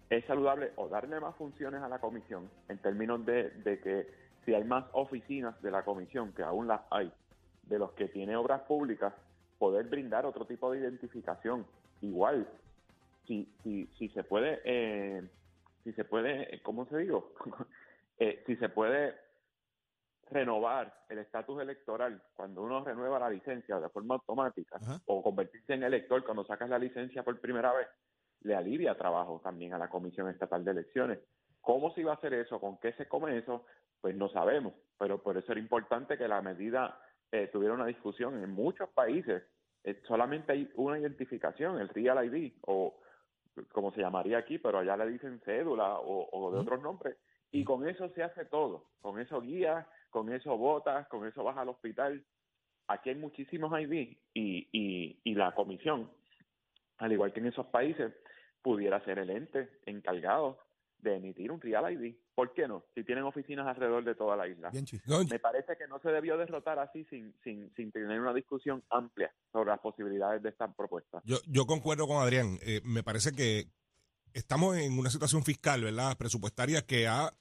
es 0.09 0.23
saludable 0.25 0.71
o 0.75 0.87
darle 0.87 1.19
más 1.19 1.35
funciones 1.35 1.81
a 1.81 1.89
la 1.89 1.99
comisión 1.99 2.49
en 2.69 2.77
términos 2.77 3.25
de, 3.25 3.49
de 3.49 3.79
que 3.79 4.07
si 4.45 4.53
hay 4.53 4.63
más 4.63 4.85
oficinas 4.93 5.59
de 5.61 5.71
la 5.71 5.83
comisión, 5.83 6.31
que 6.33 6.43
aún 6.43 6.67
las 6.67 6.81
hay, 6.91 7.11
de 7.63 7.79
los 7.79 7.91
que 7.93 8.07
tiene 8.07 8.35
obras 8.35 8.61
públicas, 8.61 9.13
poder 9.57 9.87
brindar 9.87 10.25
otro 10.25 10.45
tipo 10.45 10.71
de 10.71 10.79
identificación. 10.79 11.65
Igual, 12.01 12.47
si, 13.27 13.49
si, 13.63 13.87
si 13.97 14.09
se 14.09 14.23
puede, 14.23 14.61
eh, 14.63 15.27
si 15.83 15.93
se 15.93 16.05
puede, 16.05 16.55
eh, 16.55 16.61
¿cómo 16.61 16.85
se 16.87 16.97
digo? 16.97 17.33
Eh, 18.17 18.45
si 18.47 18.55
se 18.55 18.69
puede 18.69 19.13
renovar 20.29 21.03
el 21.09 21.17
estatus 21.17 21.61
electoral 21.61 22.21
cuando 22.33 22.63
uno 22.63 22.81
renueva 22.81 23.19
la 23.19 23.29
licencia 23.29 23.77
de 23.77 23.89
forma 23.89 24.15
automática 24.15 24.77
Ajá. 24.77 25.01
o 25.05 25.21
convertirse 25.21 25.73
en 25.73 25.83
elector 25.83 26.23
cuando 26.23 26.45
sacas 26.45 26.69
la 26.69 26.79
licencia 26.79 27.23
por 27.23 27.37
primera 27.41 27.73
vez, 27.73 27.89
le 28.43 28.55
alivia 28.55 28.97
trabajo 28.97 29.41
también 29.43 29.73
a 29.73 29.77
la 29.77 29.89
Comisión 29.89 30.29
Estatal 30.29 30.63
de 30.63 30.71
Elecciones. 30.71 31.19
¿Cómo 31.59 31.93
se 31.93 32.01
iba 32.01 32.11
a 32.11 32.15
hacer 32.15 32.33
eso? 32.33 32.59
¿Con 32.61 32.77
qué 32.77 32.93
se 32.93 33.07
come 33.07 33.37
eso? 33.37 33.65
Pues 33.99 34.15
no 34.15 34.29
sabemos, 34.29 34.73
pero 34.97 35.21
por 35.21 35.35
eso 35.35 35.51
era 35.51 35.59
importante 35.59 36.17
que 36.17 36.27
la 36.27 36.41
medida 36.41 36.97
eh, 37.31 37.49
tuviera 37.51 37.73
una 37.73 37.85
discusión. 37.85 38.41
En 38.43 38.51
muchos 38.51 38.89
países 38.89 39.43
eh, 39.83 40.01
solamente 40.07 40.51
hay 40.51 40.69
una 40.75 40.99
identificación, 40.99 41.79
el 41.79 41.89
Real 41.89 42.25
ID, 42.25 42.53
o 42.61 42.99
como 43.71 43.91
se 43.93 44.01
llamaría 44.01 44.37
aquí, 44.37 44.57
pero 44.57 44.79
allá 44.79 44.97
le 44.97 45.07
dicen 45.07 45.41
cédula 45.45 45.99
o, 45.99 46.27
o 46.31 46.51
de 46.51 46.59
otros 46.59 46.81
nombres, 46.81 47.17
y 47.51 47.63
con 47.63 47.87
eso 47.87 48.09
se 48.09 48.23
hace 48.23 48.45
todo, 48.45 48.89
con 48.99 49.19
eso 49.19 49.39
guías, 49.39 49.87
con 50.09 50.33
eso 50.33 50.57
votas, 50.57 51.07
con 51.07 51.25
eso 51.25 51.43
vas 51.43 51.57
al 51.57 51.69
hospital. 51.69 52.25
aquí 52.87 53.09
hay 53.09 53.15
muchísimos 53.15 53.71
ID 53.79 54.17
y, 54.33 54.67
y, 54.71 55.19
y 55.23 55.35
la 55.35 55.53
comisión, 55.53 56.11
al 56.97 57.11
igual 57.11 57.31
que 57.31 57.39
en 57.39 57.47
esos 57.47 57.67
países, 57.67 58.13
pudiera 58.61 58.99
ser 59.05 59.19
el 59.19 59.29
ente 59.29 59.69
encargado 59.85 60.64
de 61.05 61.15
emitir 61.15 61.51
un 61.51 61.61
Real 61.61 61.93
ID. 61.93 62.15
¿Por 62.33 62.53
qué 62.53 62.67
no? 62.67 62.83
Si 62.93 63.03
tienen 63.03 63.23
oficinas 63.23 63.65
alrededor 63.67 64.03
de 64.03 64.15
toda 64.15 64.35
la 64.35 64.47
isla. 64.47 64.71
Bien, 64.71 64.85
Me 65.29 65.39
parece 65.39 65.77
que 65.77 65.87
no 65.87 65.99
se 65.99 66.09
debió 66.09 66.37
derrotar 66.37 66.79
así 66.79 67.05
sin, 67.05 67.33
sin, 67.43 67.73
sin 67.75 67.91
tener 67.91 68.19
una 68.19 68.33
discusión 68.33 68.83
amplia 68.89 69.31
sobre 69.53 69.69
las 69.69 69.79
posibilidades 69.79 70.43
de 70.43 70.49
esta 70.49 70.67
propuesta. 70.73 71.21
Yo, 71.23 71.37
yo 71.47 71.65
concuerdo 71.65 72.07
con 72.07 72.21
Adrián. 72.21 72.57
Eh, 72.61 72.81
me 72.83 73.03
parece 73.03 73.31
que 73.31 73.67
estamos 74.33 74.77
en 74.77 74.97
una 74.97 75.09
situación 75.09 75.43
fiscal, 75.43 75.83
¿verdad? 75.83 76.17
Presupuestaria 76.17 76.81
que 76.81 77.07
ha, 77.07 77.31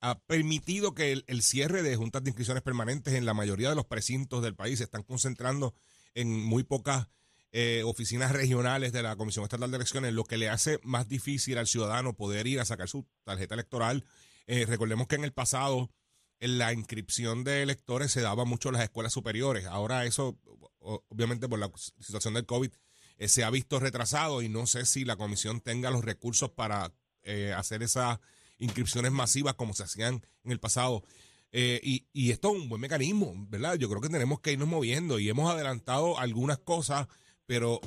ha 0.00 0.18
permitido 0.20 0.94
que 0.94 1.10
el, 1.10 1.24
el 1.26 1.42
cierre 1.42 1.82
de 1.82 1.96
juntas 1.96 2.22
de 2.22 2.30
inscripciones 2.30 2.62
permanentes 2.62 3.14
en 3.14 3.24
la 3.24 3.34
mayoría 3.34 3.70
de 3.70 3.76
los 3.76 3.86
precintos 3.86 4.42
del 4.42 4.54
país 4.54 4.78
se 4.78 4.84
están 4.84 5.02
concentrando 5.02 5.74
en 6.14 6.30
muy 6.30 6.62
pocas 6.62 7.08
eh, 7.50 7.82
oficinas 7.84 8.32
regionales 8.32 8.92
de 8.92 9.02
la 9.02 9.16
Comisión 9.16 9.42
Estatal 9.44 9.70
de 9.70 9.76
Elecciones, 9.76 10.12
lo 10.12 10.24
que 10.24 10.36
le 10.36 10.50
hace 10.50 10.80
más 10.82 11.08
difícil 11.08 11.56
al 11.56 11.66
ciudadano 11.66 12.14
poder 12.14 12.46
ir 12.46 12.60
a 12.60 12.66
sacar 12.66 12.88
su 12.88 13.06
tarjeta 13.24 13.54
electoral. 13.54 14.04
Eh, 14.46 14.66
recordemos 14.66 15.06
que 15.06 15.16
en 15.16 15.24
el 15.24 15.32
pasado 15.32 15.90
en 16.40 16.58
la 16.58 16.72
inscripción 16.72 17.44
de 17.44 17.62
electores 17.62 18.12
se 18.12 18.20
daba 18.20 18.44
mucho 18.44 18.68
en 18.68 18.74
las 18.74 18.84
escuelas 18.84 19.12
superiores. 19.12 19.66
Ahora 19.66 20.04
eso, 20.04 20.38
obviamente 20.80 21.48
por 21.48 21.58
la 21.58 21.70
situación 22.00 22.34
del 22.34 22.44
COVID, 22.46 22.70
eh, 23.16 23.28
se 23.28 23.44
ha 23.44 23.50
visto 23.50 23.80
retrasado 23.80 24.42
y 24.42 24.48
no 24.50 24.66
sé 24.66 24.84
si 24.84 25.04
la 25.04 25.16
comisión 25.16 25.60
tenga 25.60 25.90
los 25.90 26.04
recursos 26.04 26.50
para 26.50 26.92
eh, 27.22 27.54
hacer 27.56 27.82
esas 27.82 28.18
inscripciones 28.58 29.10
masivas 29.10 29.54
como 29.54 29.72
se 29.72 29.84
hacían 29.84 30.22
en 30.44 30.52
el 30.52 30.60
pasado. 30.60 31.02
Y, 31.50 32.06
y 32.12 32.30
esto 32.30 32.54
es 32.54 32.60
un 32.60 32.68
buen 32.68 32.82
mecanismo, 32.82 33.32
¿verdad? 33.48 33.76
Yo 33.76 33.88
creo 33.88 34.02
que 34.02 34.10
tenemos 34.10 34.40
que 34.40 34.52
irnos 34.52 34.68
moviendo 34.68 35.18
y 35.18 35.30
hemos 35.30 35.50
adelantado 35.50 36.18
algunas 36.18 36.58
cosas, 36.58 37.08
pero 37.48 37.80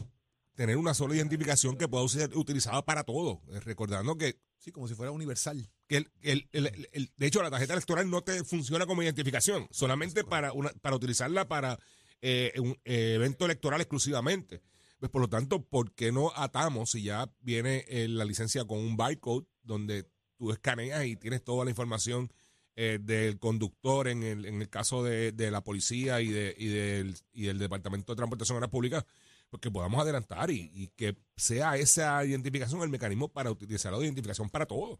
tener 0.56 0.75
una 0.75 0.94
sola 0.96 1.15
identificación 1.15 1.77
que 1.77 1.88
pueda 1.88 2.08
ser 2.10 2.36
utilizada 2.36 2.84
para 2.84 3.03
todo. 3.03 3.41
Eh, 3.51 3.60
recordando 3.62 4.18
que 4.18 4.36
Sí, 4.58 4.72
como 4.72 4.88
si 4.88 4.94
fuera 4.94 5.12
universal. 5.12 5.70
que 5.88 5.98
el, 5.98 6.12
el- 6.22 6.48
el- 6.51 6.89
el- 6.91 7.12
de 7.18 7.25
hecho 7.27 7.41
la 7.41 7.50
tarjeta 7.50 7.74
electoral 7.74 8.08
no 8.10 8.22
te 8.24 8.44
funciona 8.44 8.86
como 8.86 9.01
identificación, 9.01 9.68
solamente 9.72 10.24
para 10.24 10.53
una, 10.53 10.70
para 10.82 10.96
utilizarla 10.96 11.48
para 11.48 11.80
eh, 12.22 12.53
un 12.60 12.77
eh, 12.86 13.13
evento 13.15 13.46
electoral 13.46 13.82
exclusivamente. 13.82 14.62
Pues 15.00 15.10
por 15.12 15.22
lo 15.22 15.27
tanto, 15.30 15.63
¿por 15.65 15.94
qué 15.96 16.12
no 16.12 16.32
atamos 16.36 16.91
si 16.91 17.01
ya 17.03 17.34
viene 17.39 17.86
eh, 17.88 18.08
la 18.08 18.24
licencia 18.25 18.65
con 18.65 18.77
un 18.77 18.96
bytecode 18.98 19.48
donde 19.63 20.06
tú 20.38 20.51
escaneas 20.51 21.06
y 21.06 21.15
tienes 21.15 21.44
toda 21.44 21.65
la 21.65 21.72
información 21.72 22.32
eh, 22.75 23.00
del 23.01 23.39
conductor 23.39 24.08
en 24.08 24.22
el, 24.22 24.46
en 24.46 24.62
el 24.62 24.70
caso 24.70 25.03
de, 25.03 25.32
de 25.32 25.50
la 25.50 25.63
policía 25.63 26.22
y, 26.22 26.27
de, 26.30 26.56
y, 26.58 26.68
del, 26.68 27.15
y 27.34 27.44
del 27.46 27.58
Departamento 27.58 28.12
de 28.13 28.18
Transportación 28.18 28.58
Aérea 28.58 28.70
Pública? 28.70 29.06
Pues 29.51 29.62
que 29.62 29.70
podamos 29.70 30.01
adelantar 30.01 30.50
y, 30.50 30.72
y 30.74 30.88
que 30.96 31.15
sea 31.36 31.75
esa 31.77 32.24
identificación 32.25 32.81
el 32.81 32.89
mecanismo 32.89 33.27
para 33.27 33.51
utilizar 33.51 33.91
la 33.91 34.00
identificación 34.00 34.50
para 34.50 34.65
todo. 34.65 35.00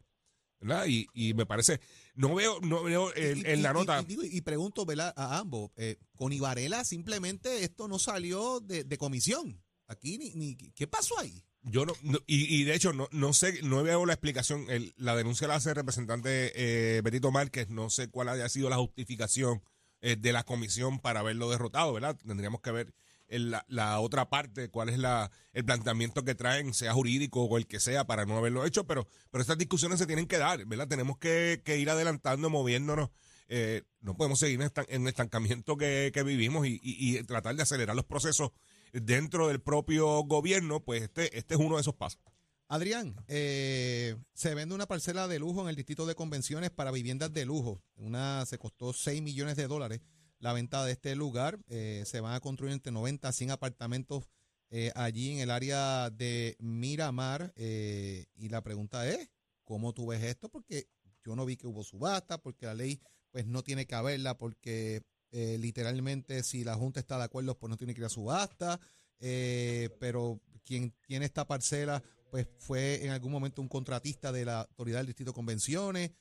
¿verdad? 0.60 0.86
Y, 0.88 1.08
y 1.15 1.34
me 1.34 1.48
parece, 1.48 1.79
no 2.13 2.36
veo, 2.36 2.60
no 2.62 2.84
veo 2.84 3.15
en, 3.15 3.39
Y- 3.39 3.43
en 3.46 3.60
y- 3.60 3.62
la 3.63 3.74
nota. 3.74 4.00
Y, 4.01 4.05
digo, 4.05 4.22
y 4.24 4.41
pregunto 4.41 4.86
¿verdad? 4.86 5.12
a 5.15 5.39
ambos, 5.39 5.72
eh, 5.75 5.98
con 6.15 6.31
Ibarela 6.34 6.84
simplemente 6.84 7.63
esto 7.63 7.88
no 7.88 7.98
salió 7.98 8.60
de, 8.60 8.84
de 8.84 8.98
comisión. 9.00 9.63
Aquí 9.88 10.17
ni, 10.20 10.31
ni 10.36 10.55
¿qué 10.55 10.86
pasó 10.86 11.17
ahí? 11.20 11.43
Yo 11.63 11.86
no, 11.86 11.93
no- 12.03 12.20
y, 12.27 12.53
y 12.62 12.63
de 12.65 12.75
hecho 12.75 12.91
no, 12.93 13.08
no 13.12 13.34
sé, 13.34 13.62
no 13.63 13.81
veo 13.84 14.05
la 14.05 14.13
explicación. 14.13 14.65
El- 14.70 14.93
la 14.98 15.15
denuncia 15.15 15.48
la 15.48 15.55
hace 15.55 15.70
el 15.70 15.75
representante 15.77 16.51
eh, 16.98 17.01
Betito 17.01 17.31
Márquez. 17.31 17.70
No 17.70 17.89
sé 17.89 18.10
cuál 18.10 18.27
haya 18.29 18.48
sido 18.50 18.70
la 18.70 18.77
justificación 18.77 19.63
eh, 20.01 20.15
de 20.15 20.31
la 20.34 20.43
comisión 20.43 21.00
para 21.00 21.22
haberlo 21.22 21.50
derrotado, 21.50 21.93
¿verdad? 21.93 22.17
Tendríamos 22.24 22.62
que 22.62 22.72
ver 22.72 22.93
la, 23.39 24.00
otra 24.00 24.29
parte, 24.29 24.69
cuál 24.69 24.89
es 24.89 24.97
la, 24.97 25.31
el 25.53 25.63
planteamiento 25.65 26.23
que 26.23 26.35
traen, 26.35 26.73
sea 26.73 26.93
jurídico 26.93 27.43
o 27.43 27.57
el 27.57 27.67
que 27.67 27.79
sea, 27.79 28.05
para 28.05 28.25
no 28.25 28.38
haberlo 28.38 28.65
hecho. 28.65 28.85
Pero, 28.85 29.07
pero 29.31 29.41
estas 29.41 29.57
discusiones 29.57 30.00
se 30.00 30.07
tienen 30.07 30.27
que 30.27 30.38
dar, 30.38 30.65
¿verdad? 30.65 30.88
Tenemos 30.88 31.17
que, 31.17 31.61
que 31.63 31.77
ir 31.77 31.89
adelantando, 31.89 32.50
moviéndonos. 32.50 33.09
Eh, 33.47 33.83
no 34.00 34.15
podemos 34.15 34.39
seguir 34.39 34.61
en, 34.61 35.01
el 35.01 35.07
estancamiento 35.07 35.75
que, 35.77 36.11
que 36.13 36.23
vivimos 36.23 36.65
y, 36.67 36.79
y- 36.83 37.17
y 37.17 37.23
tratar 37.23 37.55
de 37.55 37.63
acelerar 37.63 37.95
los 37.95 38.05
procesos 38.05 38.51
dentro 38.93 39.47
del 39.47 39.61
propio 39.61 40.07
gobierno, 40.23 40.83
pues 40.83 41.03
este, 41.03 41.38
este 41.38 41.55
es 41.55 41.59
uno 41.59 41.75
de 41.75 41.81
esos 41.81 41.95
pasos. 41.95 42.21
Adrián, 42.67 43.15
eh, 43.27 44.15
se 44.33 44.55
vende 44.55 44.73
una 44.73 44.88
parcela 44.88 45.27
de 45.27 45.39
lujo 45.39 45.61
en 45.63 45.67
el 45.67 45.75
distrito 45.75 46.05
de 46.05 46.15
convenciones 46.15 46.69
para 46.69 46.91
viviendas 46.91 47.33
de 47.33 47.43
lujo. 47.45 47.81
Una 47.97 48.45
se 48.45 48.57
costó 48.57 48.93
6 48.93 49.21
millones 49.21 49.57
de 49.57 49.67
dólares 49.67 50.00
la 50.41 50.51
venta 50.53 50.83
de 50.83 50.91
este 50.91 51.15
lugar. 51.15 51.60
Eh, 51.69 52.03
se 52.05 52.19
van 52.19 52.33
a 52.33 52.41
construir 52.41 52.74
entre 52.74 52.91
90 52.91 53.27
a 53.27 53.31
100 53.31 53.51
apartamentos 53.51 54.27
eh, 54.74 54.89
allí 54.95 55.33
en 55.33 55.39
el 55.39 55.51
área 55.51 56.10
de 56.10 56.55
Miramar. 56.60 57.53
Eh, 57.55 58.25
y 58.36 58.50
la 58.50 58.63
pregunta 58.63 59.07
es, 59.07 59.29
¿cómo 59.65 59.93
tú 59.93 60.07
ves 60.07 60.24
esto? 60.24 60.50
Porque 60.50 60.88
yo 61.24 61.36
no 61.36 61.45
vi 61.45 61.57
que 61.57 61.67
hubo 61.67 61.83
subasta, 61.83 62.38
porque 62.41 62.65
la 62.65 62.74
ley 62.74 63.00
pues 63.31 63.45
no 63.45 63.63
tiene 63.63 63.86
que 63.86 63.95
haberla, 63.95 64.38
porque 64.38 65.03
eh, 65.31 65.57
literalmente 65.60 66.41
si 66.43 66.63
la 66.63 66.75
Junta 66.75 67.00
está 67.00 67.17
de 67.17 67.25
acuerdo, 67.25 67.57
pues 67.60 67.69
no 67.69 67.77
tiene 67.77 67.93
que 67.93 68.01
ir 68.01 68.05
a 68.05 68.10
subasta. 68.10 68.79
Pero 69.19 70.41
quien 70.65 70.95
tiene 71.05 71.25
esta 71.25 71.45
parcela, 71.45 72.01
pues 72.31 72.48
fue 72.57 73.05
en 73.05 73.12
algún 73.12 73.31
momento 73.31 73.62
un 73.62 73.67
contratista 73.67 74.31
de 74.31 74.45
la 74.45 74.62
Autoridad 74.62 75.00
del 75.00 75.07
Distrito 75.07 75.31
de 75.31 75.36
Convenciones. 75.36 76.12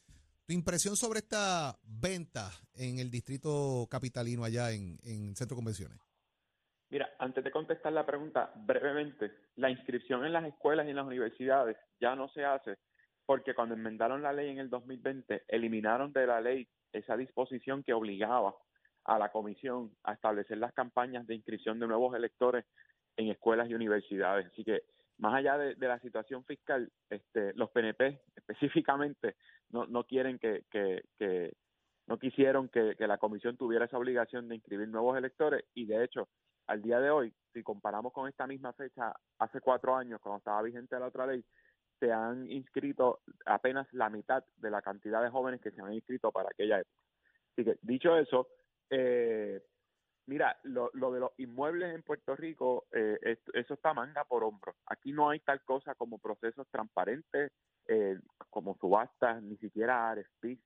Tu 0.50 0.54
impresión 0.54 0.97
sobre 0.97 1.21
esta 1.21 1.76
venta 1.85 2.50
en 2.75 2.99
el 2.99 3.09
distrito 3.09 3.87
capitalino 3.88 4.42
allá 4.42 4.73
en, 4.73 4.99
en 5.04 5.37
Centro 5.37 5.54
Convenciones. 5.54 5.97
Mira, 6.88 7.09
antes 7.21 7.45
de 7.45 7.52
contestar 7.52 7.92
la 7.92 8.04
pregunta, 8.04 8.50
brevemente, 8.57 9.30
la 9.54 9.71
inscripción 9.71 10.26
en 10.26 10.33
las 10.33 10.45
escuelas 10.45 10.87
y 10.87 10.90
en 10.90 10.97
las 10.97 11.07
universidades 11.07 11.76
ya 12.00 12.16
no 12.16 12.28
se 12.30 12.45
hace 12.45 12.78
porque 13.26 13.54
cuando 13.54 13.76
enmendaron 13.76 14.23
la 14.23 14.33
ley 14.33 14.50
en 14.50 14.59
el 14.59 14.69
2020, 14.69 15.45
eliminaron 15.47 16.12
de 16.12 16.26
la 16.26 16.40
ley 16.40 16.66
esa 16.92 17.16
disposición 17.16 17.85
que 17.85 17.92
obligaba 17.92 18.52
a 19.04 19.21
la 19.21 19.30
comisión 19.30 19.95
a 20.02 20.14
establecer 20.14 20.59
las 20.59 20.73
campañas 20.73 21.28
de 21.28 21.37
inscripción 21.37 21.78
de 21.78 21.87
nuevos 21.87 22.12
electores 22.16 22.64
en 23.16 23.28
escuelas 23.28 23.71
y 23.71 23.75
universidades. 23.75 24.49
Así 24.49 24.64
que 24.64 24.83
más 25.21 25.35
allá 25.35 25.59
de, 25.59 25.77
la 25.77 25.99
situación 26.00 26.45
fiscal, 26.45 26.91
este, 27.09 27.53
los 27.55 27.71
PNP 27.71 28.21
específicamente 28.37 29.37
no, 29.71 29.87
no 29.87 30.05
quieren 30.05 30.39
que, 30.39 30.65
que, 30.71 31.05
que 31.19 31.55
no 32.07 32.19
quisieron 32.19 32.69
que, 32.69 32.97
que 32.97 33.07
la 33.07 33.19
comisión 33.19 33.57
tuviera 33.57 33.85
esa 33.85 33.99
obligación 33.99 34.49
de 34.49 34.57
inscribir 34.57 34.89
nuevos 34.89 35.17
electores 35.17 35.65
y 35.75 35.85
de 35.85 36.05
hecho 36.05 36.29
al 36.67 36.83
día 36.83 37.00
de 37.00 37.11
hoy, 37.11 37.35
si 37.53 37.62
comparamos 37.62 38.12
con 38.12 38.29
esta 38.29 38.47
misma 38.47 38.73
fecha 38.73 39.12
hace 39.41 39.61
cuatro 39.61 39.97
años, 39.97 40.21
cuando 40.21 40.39
estaba 40.39 40.62
vigente 40.62 40.99
la 40.99 41.09
otra 41.09 41.27
ley, 41.27 41.45
se 41.99 42.12
han 42.12 42.50
inscrito 42.50 43.21
apenas 43.45 43.93
la 43.93 44.09
mitad 44.09 44.45
de 44.57 44.71
la 44.71 44.81
cantidad 44.81 45.21
de 45.21 45.31
jóvenes 45.31 45.61
que 45.61 45.73
se 45.73 45.83
han 45.83 45.93
inscrito 45.93 46.31
para 46.31 46.49
aquella 46.50 46.79
época. 46.79 46.97
Así 47.53 47.65
que, 47.65 47.77
dicho 47.83 48.17
eso, 48.17 48.49
eh, 48.89 49.61
mira, 50.27 50.59
lo, 50.65 50.91
lo 50.95 51.12
de 51.12 51.21
los 51.21 51.31
inmuebles 51.39 51.95
en 51.95 52.03
Puerto 52.03 52.37
Rico, 52.37 52.87
eh, 52.93 53.19
es- 53.23 53.39
eso 53.55 53.75
está 53.75 53.95
manga 53.95 54.25
por 54.25 54.45
hombro. 54.45 54.75
Aquí 54.87 55.12
no 55.12 55.31
hay 55.31 55.41
tal 55.41 55.62
cosa 55.65 55.95
como 55.95 56.19
procesos 56.19 56.67
transparentes, 56.71 57.53
eh, 57.89 58.19
como 58.50 58.77
subastas, 58.77 59.43
ni 59.43 59.57
siquiera 59.59 60.12
RFPs. 60.12 60.61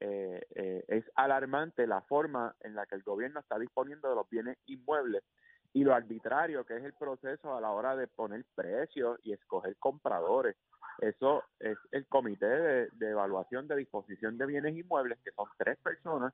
Eh, 0.00 0.46
eh, 0.54 0.84
es 0.88 1.04
alarmante 1.16 1.86
la 1.86 2.02
forma 2.02 2.54
en 2.60 2.74
la 2.74 2.86
que 2.86 2.94
el 2.94 3.02
gobierno 3.02 3.40
está 3.40 3.58
disponiendo 3.58 4.08
de 4.08 4.14
los 4.14 4.28
bienes 4.30 4.56
inmuebles 4.66 5.24
y 5.72 5.82
lo 5.84 5.92
arbitrario 5.94 6.64
que 6.64 6.76
es 6.76 6.84
el 6.84 6.94
proceso 6.94 7.54
a 7.56 7.60
la 7.60 7.72
hora 7.72 7.96
de 7.96 8.06
poner 8.06 8.44
precios 8.54 9.18
y 9.24 9.32
escoger 9.32 9.76
compradores. 9.78 10.56
Eso 10.98 11.44
es 11.58 11.76
el 11.92 12.06
comité 12.08 12.46
de 12.46 13.10
evaluación 13.10 13.66
de 13.68 13.76
disposición 13.76 14.38
de 14.38 14.46
bienes 14.46 14.76
inmuebles, 14.76 15.18
que 15.24 15.32
son 15.32 15.48
tres 15.58 15.78
personas 15.78 16.32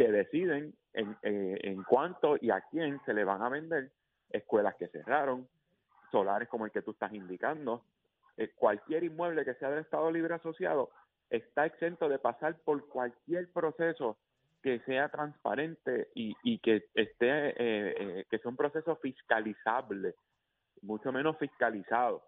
que 0.00 0.10
deciden 0.10 0.74
en, 0.94 1.14
eh, 1.22 1.58
en 1.62 1.82
cuánto 1.82 2.38
y 2.40 2.50
a 2.50 2.62
quién 2.70 2.98
se 3.04 3.12
le 3.12 3.22
van 3.22 3.42
a 3.42 3.50
vender 3.50 3.90
escuelas 4.30 4.74
que 4.76 4.88
cerraron, 4.88 5.46
solares 6.10 6.48
como 6.48 6.64
el 6.64 6.72
que 6.72 6.80
tú 6.80 6.92
estás 6.92 7.12
indicando, 7.12 7.84
eh, 8.38 8.50
cualquier 8.54 9.04
inmueble 9.04 9.44
que 9.44 9.52
sea 9.56 9.68
del 9.68 9.80
Estado 9.80 10.10
Libre 10.10 10.32
Asociado 10.32 10.88
está 11.28 11.66
exento 11.66 12.08
de 12.08 12.18
pasar 12.18 12.56
por 12.64 12.88
cualquier 12.88 13.52
proceso 13.52 14.16
que 14.62 14.80
sea 14.86 15.10
transparente 15.10 16.08
y, 16.14 16.58
que 16.60 16.86
esté 16.94 17.48
eh, 17.50 17.54
eh, 17.58 18.24
que 18.30 18.38
sea 18.38 18.50
un 18.50 18.56
proceso 18.56 18.96
fiscalizable, 18.96 20.14
mucho 20.80 21.12
menos 21.12 21.36
fiscalizado. 21.36 22.24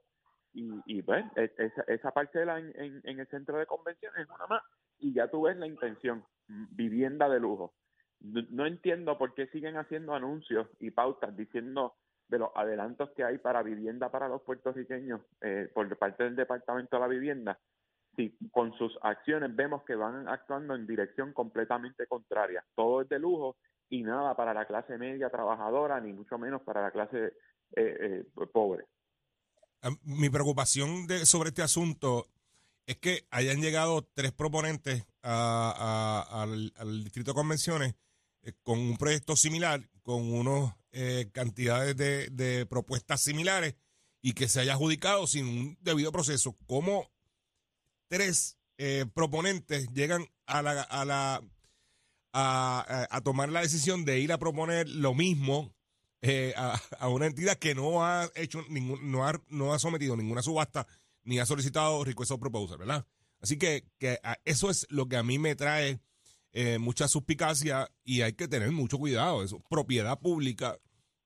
Y, 0.53 0.79
y 0.85 1.01
bueno, 1.01 1.33
es- 1.37 1.73
esa, 1.87 2.11
parcela 2.11 2.59
en, 2.59 3.01
en, 3.03 3.19
el 3.19 3.27
centro 3.29 3.57
de 3.57 3.65
convenciones 3.65 4.21
es 4.25 4.29
una 4.29 4.47
más 4.47 4.63
y 5.03 5.13
ya 5.15 5.27
tú 5.29 5.43
ves 5.43 5.57
la 5.57 5.67
intención, 5.67 6.25
vivienda 6.71 7.29
de 7.29 7.41
lujo. 7.41 7.75
No, 8.21 8.67
entiendo 8.67 9.19
por 9.19 9.35
qué 9.35 9.49
siguen 9.49 9.77
haciendo 9.77 10.15
anuncios 10.15 10.69
y 10.79 10.91
pautas 10.91 11.37
diciendo 11.37 11.95
de 12.29 12.39
los 12.39 12.51
adelantos 12.55 13.11
que 13.17 13.25
hay 13.25 13.39
para 13.39 13.63
vivienda 13.63 14.11
para 14.11 14.29
los 14.29 14.43
puertorriqueños 14.43 15.21
eh, 15.41 15.69
por 15.75 15.97
parte 15.99 16.25
del 16.25 16.37
Departamento 16.37 16.97
de 16.97 17.01
la 17.01 17.09
Vivienda, 17.09 17.59
si 18.17 18.37
con 18.51 18.73
sus 18.79 18.97
acciones 19.03 19.55
vemos 19.55 19.83
que 19.85 19.97
van 19.97 20.29
actuando 20.29 20.75
en 20.75 20.87
dirección 20.87 21.33
completamente 21.33 22.07
contraria. 22.07 22.65
Todo 22.75 23.03
es 23.03 23.09
de 23.09 23.19
lujo 23.19 23.57
y 23.91 24.03
nada 24.03 24.37
para 24.37 24.55
la 24.55 24.67
clase 24.67 24.97
media 24.99 25.29
trabajadora, 25.29 26.01
ni 26.01 26.13
mucho 26.13 26.39
menos 26.39 26.63
para 26.63 26.81
la 26.81 26.91
clase 26.93 27.35
eh, 27.77 28.25
eh, 28.37 28.47
pobre. 28.53 28.87
Ah, 29.83 29.91
Mi 30.05 30.31
preocupación 30.31 31.07
de, 31.07 31.27
sobre 31.27 31.49
este 31.49 31.63
asunto 31.63 32.27
es 32.87 32.97
que 32.99 33.27
hayan 33.31 33.61
llegado 33.61 34.09
tres 34.15 34.33
proponentes 34.33 35.05
a- 35.23 36.43
al, 36.77 37.05
Distrito 37.05 37.31
de 37.31 37.35
Convenciones 37.35 37.95
eh, 38.43 38.53
con 38.63 38.79
un 38.79 38.97
proyecto 38.97 39.37
similar, 39.37 39.89
con 40.03 40.33
unas 40.33 40.75
cantidades 41.33 41.97
de, 41.97 42.67
propuestas 42.69 43.23
similares 43.23 43.77
y 44.21 44.35
que 44.35 44.47
se 44.49 44.61
haya 44.61 44.75
adjudicado 44.75 45.27
sin 45.27 45.47
un 45.47 45.79
debido 45.81 46.13
proceso. 46.13 46.55
¿Cómo 46.67 47.11
tres 48.09 48.59
eh, 48.79 49.07
proponentes 49.15 49.89
llegan 49.95 50.27
a 50.47 50.61
la, 50.61 50.83
a 50.83 51.05
la 51.05 51.43
a 52.35 53.21
tomar 53.25 53.49
la 53.51 53.61
decisión 53.61 54.05
de 54.05 54.19
ir 54.19 54.33
a 54.33 54.39
proponer 54.39 54.89
lo 54.89 55.15
mismo 55.15 55.75
eh, 56.23 56.55
a, 56.57 56.81
a 56.99 57.09
una 57.09 57.27
entidad 57.27 57.59
que 57.59 57.75
no 57.75 58.05
ha 58.07 58.31
hecho 58.37 58.63
ningún, 58.69 59.11
no 59.11 59.27
ha, 59.27 59.33
no 59.49 59.75
ha 59.75 59.79
sometido 59.79 60.17
ninguna 60.17 60.41
subasta 60.41 60.87
ni 61.25 61.39
ha 61.39 61.47
solicitado 61.47 62.05
request 62.05 62.33
of 62.33 62.41
proposal, 62.41 62.79
¿verdad? 62.79 63.07
Así 63.41 63.59
que, 63.59 63.85
que 63.99 64.21
eso 64.45 64.71
es 64.71 64.87
lo 64.89 65.09
que 65.09 65.17
a 65.17 65.23
mí 65.23 65.39
me 65.39 65.57
trae 65.57 66.01
eh, 66.53 66.79
mucha 66.79 67.09
suspicacia 67.09 67.91
y 68.05 68.21
hay 68.23 68.35
que 68.35 68.47
tener 68.47 68.71
mucho 68.73 68.99
cuidado. 68.99 69.43
Es 69.43 69.55
propiedad 69.69 70.19
pública 70.21 70.79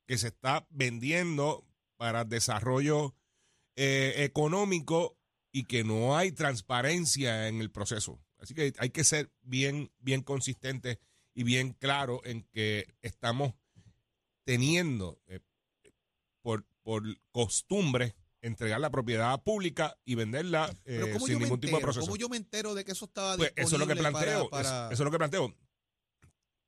que 0.06 0.18
se 0.18 0.28
está 0.28 0.66
vendiendo 0.70 1.66
para 1.96 2.24
desarrollo 2.24 3.14
eh, 3.74 4.14
económico 4.18 5.18
y 5.52 5.64
que 5.64 5.84
no 5.84 6.16
hay 6.16 6.32
transparencia 6.32 7.48
en 7.48 7.60
el 7.60 7.70
proceso. 7.70 8.20
Así 8.38 8.54
que 8.54 8.72
hay 8.78 8.90
que 8.90 9.04
ser 9.04 9.32
bien, 9.42 9.90
bien 9.98 10.22
consistentes 10.22 10.98
y 11.34 11.42
bien 11.42 11.72
claro 11.72 12.20
en 12.24 12.44
que 12.44 12.94
estamos 13.02 13.54
teniendo 14.44 15.20
eh, 15.26 15.40
por, 16.40 16.66
por 16.82 17.02
costumbre 17.32 18.14
entregar 18.46 18.80
la 18.80 18.90
propiedad 18.90 19.42
pública 19.42 19.96
y 20.04 20.14
venderla 20.14 20.70
eh, 20.84 21.00
Pero 21.00 21.12
¿cómo 21.12 21.26
sin 21.26 21.38
ningún 21.38 21.60
tipo 21.60 21.72
de 21.72 21.76
entero? 21.78 21.82
proceso. 21.86 22.06
¿Cómo 22.06 22.16
yo 22.16 22.28
me 22.28 22.36
entero 22.36 22.74
de 22.74 22.84
que 22.84 22.92
eso 22.92 23.04
estaba 23.06 23.36
Pues 23.36 23.52
eso 23.56 23.74
es 23.76 23.78
lo 23.80 23.86
que 23.86 23.96
planteo. 23.96 24.48
para- 24.50 24.62
para- 24.70 24.86
Eso, 24.92 25.02
es 25.02 25.04
lo 25.06 25.10
que 25.10 25.18
planteo. 25.18 25.54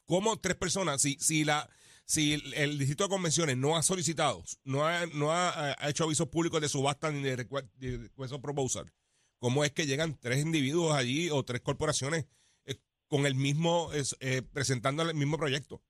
¿Cómo 0.07 0.39
tres 0.41 0.57
personas, 0.57 1.03
si, 1.03 1.17
si 1.21 1.45
la 1.45 1.69
si 2.07 2.33
el, 2.33 2.55
el 2.55 2.79
distrito 2.79 3.05
de 3.05 3.11
convenciones 3.11 3.59
no 3.59 3.77
ha 3.77 3.83
solicitado, 3.83 4.43
no 4.65 4.87
ha, 4.87 5.05
no 5.07 5.31
ha, 5.33 5.75
ha 5.79 5.89
hecho 5.91 6.05
avisos 6.05 6.29
públicos 6.29 6.59
de 6.63 6.69
subasta 6.71 7.11
ni 7.13 7.23
de 7.23 7.37
request 7.37 7.67
de 7.75 7.99
request 7.99 8.33
of 8.33 8.41
proposal, 8.41 8.91
¿cómo 9.39 9.63
es 9.63 9.73
que 9.73 9.87
llegan 9.87 10.19
tres 10.19 10.39
individuos 10.43 10.95
allí 10.95 11.29
o 11.29 11.45
tres 11.45 11.61
corporaciones 11.61 12.25
eh, 12.65 12.77
con 13.09 13.27
el 13.27 13.35
mismo, 13.35 13.91
eh, 14.21 14.41
presentando 14.41 15.03
el 15.03 15.15
mismo 15.15 15.37
proyecto? 15.37 15.83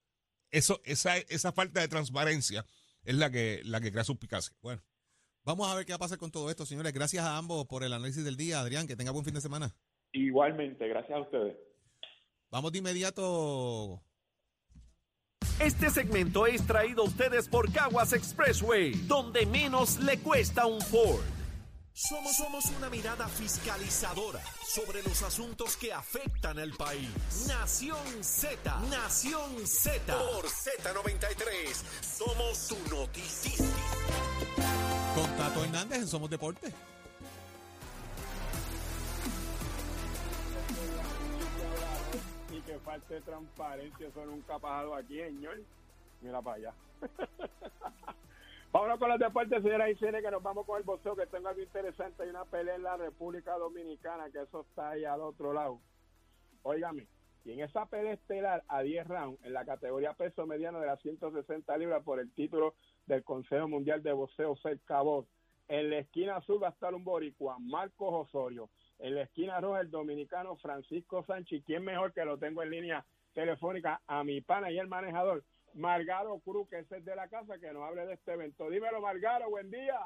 Eso, 0.51 0.81
esa, 0.85 1.17
esa 1.19 1.53
falta 1.53 1.81
de 1.81 1.87
transparencia 1.87 2.67
es 3.05 3.15
la 3.15 3.31
que, 3.31 3.61
la 3.65 3.81
que 3.81 3.93
crea 3.93 4.03
suspicacia. 4.03 4.57
Bueno, 4.61 4.83
Vamos 5.49 5.67
a 5.67 5.75
ver 5.75 5.87
qué 5.87 5.93
va 5.93 5.97
a 5.97 6.01
pasar 6.01 6.19
con 6.19 6.31
todo 6.31 6.51
esto, 6.51 6.67
señores. 6.67 6.93
Gracias 6.93 7.25
a 7.25 7.39
ambos 7.39 7.65
por 7.65 7.83
el 7.83 7.95
análisis 7.95 8.23
del 8.23 8.37
día. 8.37 8.61
Adrián, 8.61 8.87
que 8.87 8.97
tenga 8.97 9.13
buen 9.13 9.25
fin 9.25 9.33
de 9.33 9.41
semana. 9.41 9.75
Igualmente, 10.13 10.87
gracias 10.87 11.17
a 11.17 11.23
ustedes. 11.23 11.57
Vamos 12.51 12.71
de 12.71 12.81
inmediato. 12.81 14.03
Este 15.59 15.89
segmento 15.89 16.47
es 16.47 16.67
traído 16.67 17.01
a 17.01 17.07
ustedes 17.07 17.49
por 17.49 17.73
Caguas 17.73 18.13
Expressway, 18.13 18.93
donde 19.07 19.47
menos 19.47 19.99
le 20.01 20.19
cuesta 20.19 20.67
un 20.67 20.83
Ford. 20.83 21.25
Somos, 21.95 22.37
somos 22.37 22.67
una 22.77 22.91
mirada 22.91 23.27
fiscalizadora 23.27 24.41
sobre 24.63 25.03
los 25.03 25.23
asuntos 25.23 25.79
que 25.79 25.95
afectan 25.95 26.59
al 26.59 26.73
país. 26.73 27.09
Nación 27.49 28.23
Z, 28.23 28.81
Nación 28.91 29.67
Z. 29.67 30.15
Por 30.15 30.45
Z93, 30.45 31.75
somos 32.03 32.69
tu 32.69 32.95
noticia. 32.95 33.65
Con 35.19 35.37
Tato 35.37 35.65
Hernández 35.65 35.99
en 35.99 36.07
Somos 36.07 36.31
Deporte. 36.31 36.73
y 42.53 42.61
que 42.61 42.79
falte 42.79 43.21
transparencia, 43.23 44.07
eso 44.07 44.25
nunca 44.27 44.55
ha 44.55 44.59
pasado 44.61 44.95
aquí, 44.95 45.19
señor. 45.19 45.59
Mira 46.21 46.41
para 46.41 46.57
allá. 46.57 46.75
Vámonos 48.73 48.99
con 49.01 49.09
los 49.09 49.19
deportes, 49.19 49.61
señoras 49.61 49.91
y 49.91 49.97
señores, 49.97 50.23
que 50.23 50.31
nos 50.31 50.43
vamos 50.43 50.65
con 50.65 50.79
el 50.79 50.85
boxeo, 50.85 51.17
que 51.17 51.27
tengo 51.27 51.49
algo 51.49 51.63
interesante. 51.63 52.23
Hay 52.23 52.29
una 52.29 52.45
pelea 52.45 52.77
en 52.77 52.85
la 52.85 52.97
República 52.97 53.59
Dominicana, 53.59 54.31
que 54.31 54.43
eso 54.43 54.61
está 54.61 54.91
ahí 54.91 55.05
al 55.05 55.21
otro 55.23 55.53
lado. 55.53 55.81
Óigame, 56.63 57.09
y 57.49 57.53
en 57.53 57.61
esa 57.61 57.87
pelea 57.87 58.13
estelar 58.13 58.63
a 58.69 58.83
10 58.83 59.07
rounds, 59.07 59.43
en 59.43 59.55
la 59.55 59.65
categoría 59.65 60.13
peso 60.13 60.47
mediano 60.47 60.81
de 60.81 60.87
las 60.87 61.01
160 61.01 61.79
libras 61.79 62.05
por 62.05 62.21
el 62.21 62.31
título 62.33 62.75
del 63.07 63.25
Consejo 63.25 63.67
Mundial 63.67 64.03
de 64.03 64.13
Boxeo, 64.13 64.55
Fer 64.57 64.79
Cabot. 64.85 65.27
En 65.67 65.89
la 65.89 65.99
esquina 65.99 66.37
azul 66.37 66.63
va 66.63 66.69
a 66.69 66.73
estar 66.73 66.95
un 66.95 67.05
boricua, 67.05 67.57
Marcos 67.59 68.29
Osorio. 68.29 68.69
En 68.99 69.15
la 69.15 69.23
esquina 69.23 69.59
roja, 69.63 69.81
el 69.81 69.91
dominicano 69.91 70.57
Francisco 70.57 71.25
Sánchez. 71.25 71.63
¿Quién 71.65 71.85
mejor 71.85 72.13
que 72.13 72.23
lo 72.27 72.37
tengo 72.37 72.63
en 72.63 72.69
línea 72.69 73.07
telefónica? 73.33 74.03
A 74.07 74.25
mi 74.25 74.43
pana 74.43 74.71
y 74.71 74.79
el 74.79 74.89
manejador, 74.89 75.43
Margaro 75.73 76.39
Cruz, 76.41 76.69
que 76.69 76.81
es 76.81 76.93
el 76.93 77.03
de 77.03 77.17
la 77.17 77.29
casa, 77.29 77.59
que 77.59 77.73
nos 77.73 77.83
hable 77.83 78.05
de 78.05 78.13
este 78.13 78.35
evento. 78.35 78.69
Dímelo, 78.69 79.01
Margaro, 79.01 79.49
buen 79.49 79.71
día. 79.71 79.99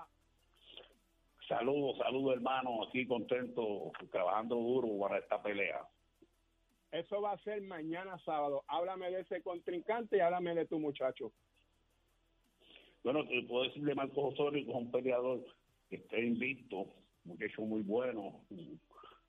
Saludos, 1.48 1.98
saludos 1.98 2.34
hermano, 2.34 2.84
aquí 2.84 3.04
contento, 3.04 3.90
trabajando 4.12 4.54
duro 4.54 4.88
para 5.00 5.18
esta 5.18 5.42
pelea. 5.42 5.84
Eso 6.92 7.22
va 7.22 7.32
a 7.32 7.38
ser 7.38 7.62
mañana 7.62 8.18
sábado. 8.18 8.64
Háblame 8.68 9.10
de 9.10 9.20
ese 9.20 9.40
contrincante 9.42 10.18
y 10.18 10.20
háblame 10.20 10.54
de 10.54 10.66
tu 10.66 10.78
muchacho. 10.78 11.32
Bueno, 13.02 13.24
puedo 13.48 13.64
decir 13.64 13.82
de 13.82 13.94
Marcos 13.94 14.34
Osorio, 14.34 14.64
que 14.64 14.70
es 14.70 14.76
un 14.76 14.90
peleador 14.92 15.42
que 15.88 15.96
está 15.96 16.18
invicto, 16.18 16.86
muchacho 17.24 17.62
muy 17.62 17.82
bueno, 17.82 18.44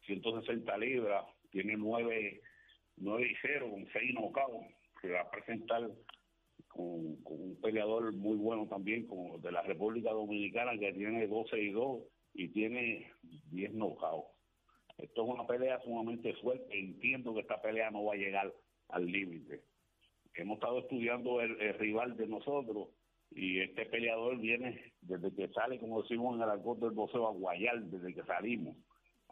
160 0.06 0.78
libras, 0.78 1.26
tiene 1.52 1.76
9, 1.78 2.42
9 2.98 3.28
y 3.32 3.36
0 3.42 3.70
con 3.72 3.88
6 3.92 4.14
knockouts, 4.14 4.68
se 5.02 5.10
va 5.10 5.22
a 5.22 5.32
presentar 5.32 5.90
con, 6.68 7.18
un 7.24 7.58
peleador 7.62 8.14
muy 8.14 8.36
bueno 8.36 8.68
también 8.68 9.08
como 9.08 9.38
de 9.40 9.52
la 9.52 9.62
República 9.62 10.12
Dominicana 10.12 10.78
que 10.78 10.94
tiene 10.94 11.28
12 11.28 11.60
y 11.60 11.72
2 11.72 12.04
y 12.34 12.50
tiene 12.50 13.12
10 13.52 13.74
knockouts. 13.74 14.33
Esto 15.04 15.24
es 15.24 15.30
una 15.30 15.46
pelea 15.46 15.82
sumamente 15.82 16.34
fuerte. 16.36 16.80
Entiendo 16.80 17.34
que 17.34 17.42
esta 17.42 17.62
pelea 17.62 17.92
no 17.92 18.06
va 18.06 18.14
a 18.14 18.18
llegar 18.18 18.54
al 18.88 19.06
límite. 19.06 19.62
Hemos 20.34 20.56
estado 20.56 20.80
estudiando 20.80 21.42
el, 21.42 21.58
rival 21.78 22.16
de 22.16 22.26
nosotros 22.26 22.88
y 23.30 23.60
este 23.60 23.86
peleador 23.88 24.38
viene 24.38 24.94
desde 25.02 25.34
que 25.36 25.50
sale, 25.50 25.78
como 25.78 26.02
decimos 26.02 26.36
en 26.36 26.44
el 26.44 26.50
argot 26.50 26.80
del 26.80 26.92
boxeo, 26.92 27.28
a 27.28 27.34
guayar 27.34 27.84
desde 27.84 28.14
que 28.14 28.24
salimos, 28.24 28.78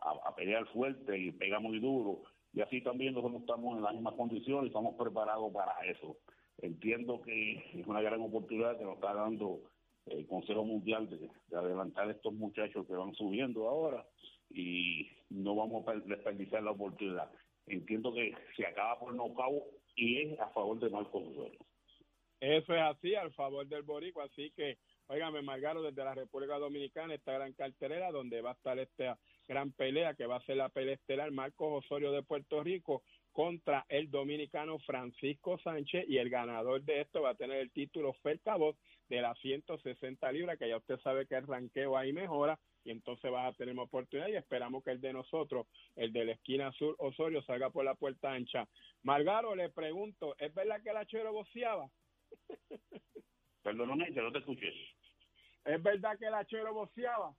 a, 0.01 0.11
a 0.27 0.35
pelear 0.35 0.67
fuerte 0.73 1.17
y 1.17 1.31
pega 1.31 1.59
muy 1.59 1.79
duro. 1.79 2.23
Y 2.53 2.59
así 2.59 2.81
también 2.81 3.13
nosotros 3.13 3.39
estamos 3.39 3.77
en 3.77 3.83
las 3.83 3.93
mismas 3.93 4.15
condiciones 4.15 4.65
y 4.65 4.67
estamos 4.67 4.95
preparados 4.95 5.53
para 5.53 5.71
eso. 5.85 6.17
Entiendo 6.57 7.21
que 7.21 7.79
es 7.79 7.87
una 7.87 8.01
gran 8.01 8.19
oportunidad 8.19 8.77
que 8.77 8.83
nos 8.83 8.95
está 8.95 9.13
dando 9.13 9.61
el 10.07 10.27
Consejo 10.27 10.65
Mundial 10.65 11.09
de, 11.09 11.29
de 11.47 11.57
adelantar 11.57 12.09
a 12.09 12.11
estos 12.11 12.33
muchachos 12.33 12.85
que 12.85 12.93
van 12.93 13.13
subiendo 13.13 13.69
ahora 13.69 14.05
y 14.53 15.09
no 15.29 15.55
vamos 15.55 15.83
a 15.83 15.91
per- 15.91 16.03
desperdiciar 16.03 16.63
la 16.63 16.71
oportunidad. 16.71 17.31
Entiendo 17.67 18.13
que 18.13 18.33
se 18.55 18.65
acaba 18.65 18.99
por 18.99 19.13
nocaut 19.13 19.63
y 19.95 20.21
es 20.21 20.39
a 20.39 20.49
favor 20.49 20.79
de 20.79 20.89
Marcos 20.89 21.23
Osorio. 21.27 21.59
Eso 22.39 22.73
es 22.73 22.81
así, 22.81 23.13
al 23.13 23.31
favor 23.33 23.67
del 23.67 23.83
Boricua. 23.83 24.23
Así 24.23 24.51
que, 24.55 24.79
óigame, 25.07 25.43
Margaro, 25.43 25.83
desde 25.83 26.03
la 26.03 26.15
República 26.15 26.57
Dominicana, 26.57 27.13
esta 27.13 27.33
gran 27.33 27.53
cartelera 27.53 28.11
donde 28.11 28.41
va 28.41 28.49
a 28.51 28.53
estar 28.53 28.79
esta 28.79 29.19
gran 29.47 29.71
pelea, 29.73 30.15
que 30.15 30.25
va 30.25 30.37
a 30.37 30.45
ser 30.45 30.57
la 30.57 30.69
pelea 30.69 30.95
estelar 30.95 31.29
Marcos 31.31 31.85
Osorio 31.85 32.11
de 32.11 32.23
Puerto 32.23 32.63
Rico 32.63 33.03
contra 33.31 33.85
el 33.89 34.09
dominicano 34.09 34.79
Francisco 34.79 35.59
Sánchez 35.59 36.05
y 36.09 36.17
el 36.17 36.29
ganador 36.29 36.81
de 36.83 37.01
esto 37.01 37.21
va 37.21 37.29
a 37.29 37.35
tener 37.35 37.57
el 37.59 37.71
título 37.71 38.13
Fer 38.23 38.39
Cabot 38.39 38.75
de 39.11 39.21
las 39.21 39.37
160 39.39 40.31
libras, 40.31 40.57
que 40.57 40.69
ya 40.69 40.77
usted 40.77 40.97
sabe 41.01 41.27
que 41.27 41.35
el 41.35 41.45
ranqueo 41.45 41.97
ahí 41.97 42.13
mejora 42.13 42.57
y 42.85 42.91
entonces 42.91 43.29
vas 43.29 43.53
a 43.53 43.57
tener 43.57 43.73
una 43.73 43.83
oportunidad 43.83 44.29
y 44.29 44.37
esperamos 44.37 44.85
que 44.85 44.91
el 44.91 45.01
de 45.01 45.11
nosotros, 45.11 45.67
el 45.97 46.13
de 46.13 46.23
la 46.23 46.31
esquina 46.31 46.71
sur 46.71 46.95
Osorio, 46.97 47.41
salga 47.43 47.69
por 47.69 47.83
la 47.83 47.95
puerta 47.95 48.31
ancha. 48.31 48.65
Margaro, 49.03 49.53
le 49.53 49.69
pregunto, 49.69 50.33
¿es 50.39 50.53
verdad 50.53 50.81
que 50.81 50.91
el 50.91 50.97
achero 50.97 51.33
boceaba? 51.33 51.89
Perdóname, 53.63 54.13
que 54.13 54.21
no 54.21 54.31
te 54.31 54.39
escuché. 54.39 54.73
¿Es 55.65 55.83
verdad 55.83 56.17
que 56.17 56.27
el 56.27 56.33
achero 56.33 56.73
boceaba? 56.73 57.35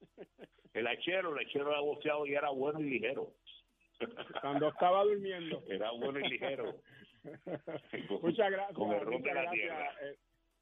El 0.74 0.86
hachero, 0.88 1.34
el 1.34 1.46
hachero 1.46 1.70
era 1.70 1.80
boceado 1.80 2.26
y 2.26 2.34
era 2.34 2.50
bueno 2.50 2.80
y 2.80 2.90
ligero. 2.90 3.32
Cuando 4.42 4.68
estaba 4.68 5.04
durmiendo. 5.04 5.62
Era 5.70 5.90
bueno 5.92 6.20
y 6.20 6.28
ligero. 6.28 6.82
muchas 8.20 8.50
gracias. 8.50 8.76
Con 8.76 8.92
el 8.92 9.34
la 9.34 9.50
tierra. 9.52 9.94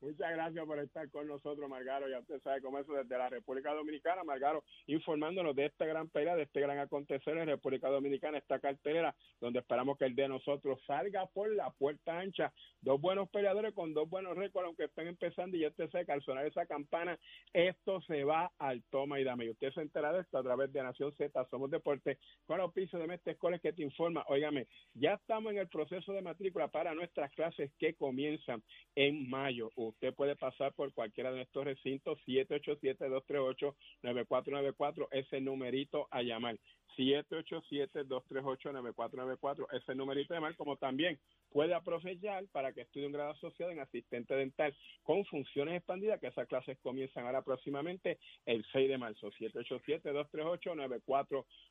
Muchas 0.04 0.32
gracias 0.32 0.66
por 0.66 0.78
estar 0.80 1.10
con 1.10 1.26
nosotros, 1.26 1.66
Margaro. 1.66 2.06
Ya 2.10 2.18
usted 2.18 2.38
sabe 2.42 2.60
cómo 2.60 2.78
eso 2.78 2.92
desde 2.92 3.16
la 3.16 3.30
República 3.30 3.72
Dominicana, 3.72 4.22
Margaro, 4.22 4.62
informándonos 4.86 5.56
de 5.56 5.64
esta 5.64 5.86
gran 5.86 6.10
pelea, 6.10 6.36
de 6.36 6.42
este 6.42 6.60
gran 6.60 6.78
acontecer 6.78 7.38
en 7.38 7.46
República 7.46 7.88
Dominicana, 7.88 8.36
esta 8.36 8.58
cartelera, 8.58 9.16
donde 9.40 9.60
esperamos 9.60 9.96
que 9.96 10.04
el 10.04 10.14
de 10.14 10.28
nosotros 10.28 10.78
salga 10.86 11.24
por 11.28 11.50
la 11.50 11.70
puerta 11.70 12.18
ancha. 12.18 12.52
Dos 12.82 13.00
buenos 13.00 13.30
peleadores 13.30 13.72
con 13.72 13.94
dos 13.94 14.06
buenos 14.06 14.36
récords, 14.36 14.66
aunque 14.66 14.84
estén 14.84 15.06
empezando, 15.06 15.56
y 15.56 15.60
ya 15.60 15.68
usted 15.68 15.88
sabe 15.88 16.04
que 16.04 16.12
al 16.12 16.22
sonar 16.22 16.44
esa 16.44 16.66
campana, 16.66 17.18
esto 17.54 18.02
se 18.02 18.24
va 18.24 18.52
al 18.58 18.82
toma 18.90 19.18
y 19.20 19.24
dame. 19.24 19.46
Y 19.46 19.50
usted 19.52 19.72
se 19.72 19.80
entera 19.80 20.12
de 20.12 20.20
esto 20.20 20.36
a 20.36 20.42
través 20.42 20.70
de 20.70 20.82
Nación 20.82 21.14
Z, 21.16 21.46
Somos 21.48 21.70
Deporte, 21.70 22.18
con 22.44 22.58
los 22.58 22.74
pisos 22.74 23.00
de 23.00 23.06
Mestre 23.06 23.32
Escoles 23.32 23.62
que 23.62 23.72
te 23.72 23.82
informa. 23.82 24.22
Óigame, 24.28 24.66
ya 24.92 25.14
estamos 25.14 25.52
en 25.52 25.60
el 25.60 25.68
proceso 25.68 26.12
de 26.12 26.20
matrícula 26.20 26.68
para 26.68 26.94
nuestras 26.94 27.32
clases 27.32 27.72
que 27.78 27.94
comienzan 27.94 28.62
en 28.96 29.30
mayo. 29.30 29.70
Usted 29.94 30.14
puede 30.14 30.36
pasar 30.36 30.72
por 30.74 30.92
cualquiera 30.92 31.30
de 31.30 31.36
nuestros 31.36 31.64
recintos, 31.64 32.18
787-238-9494, 32.26 35.08
ese 35.12 35.40
numerito 35.40 36.08
a 36.10 36.20
llamar. 36.22 36.58
787-238-9494, 36.96 39.66
ese 39.72 39.94
numerito 39.94 40.34
a 40.34 40.36
llamar, 40.36 40.56
como 40.56 40.76
también 40.76 41.18
puede 41.50 41.74
aprovechar 41.74 42.44
para 42.52 42.72
que 42.72 42.82
estudie 42.82 43.06
un 43.06 43.12
grado 43.12 43.30
asociado 43.30 43.72
en 43.72 43.80
asistente 43.80 44.34
dental 44.34 44.76
con 45.02 45.24
funciones 45.24 45.76
expandidas, 45.76 46.20
que 46.20 46.26
esas 46.28 46.46
clases 46.48 46.78
comienzan 46.82 47.26
ahora 47.26 47.42
próximamente 47.42 48.18
el 48.46 48.64
6 48.72 48.88
de 48.88 48.98
marzo, 48.98 49.30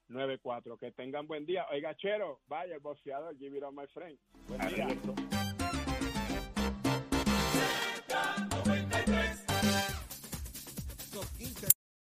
787-238-9494. 0.10 0.78
Que 0.80 0.92
tengan 0.92 1.28
buen 1.28 1.46
día. 1.46 1.66
Oiga, 1.72 1.96
Chero, 1.96 2.42
vaya 2.48 2.76
el 2.76 2.82
boxeador, 2.82 3.38
give 3.38 3.58
it 3.58 3.64
on 3.64 3.76
my 3.76 3.88
friend. 3.88 4.18
Buen 4.48 4.62
día. 4.74 4.88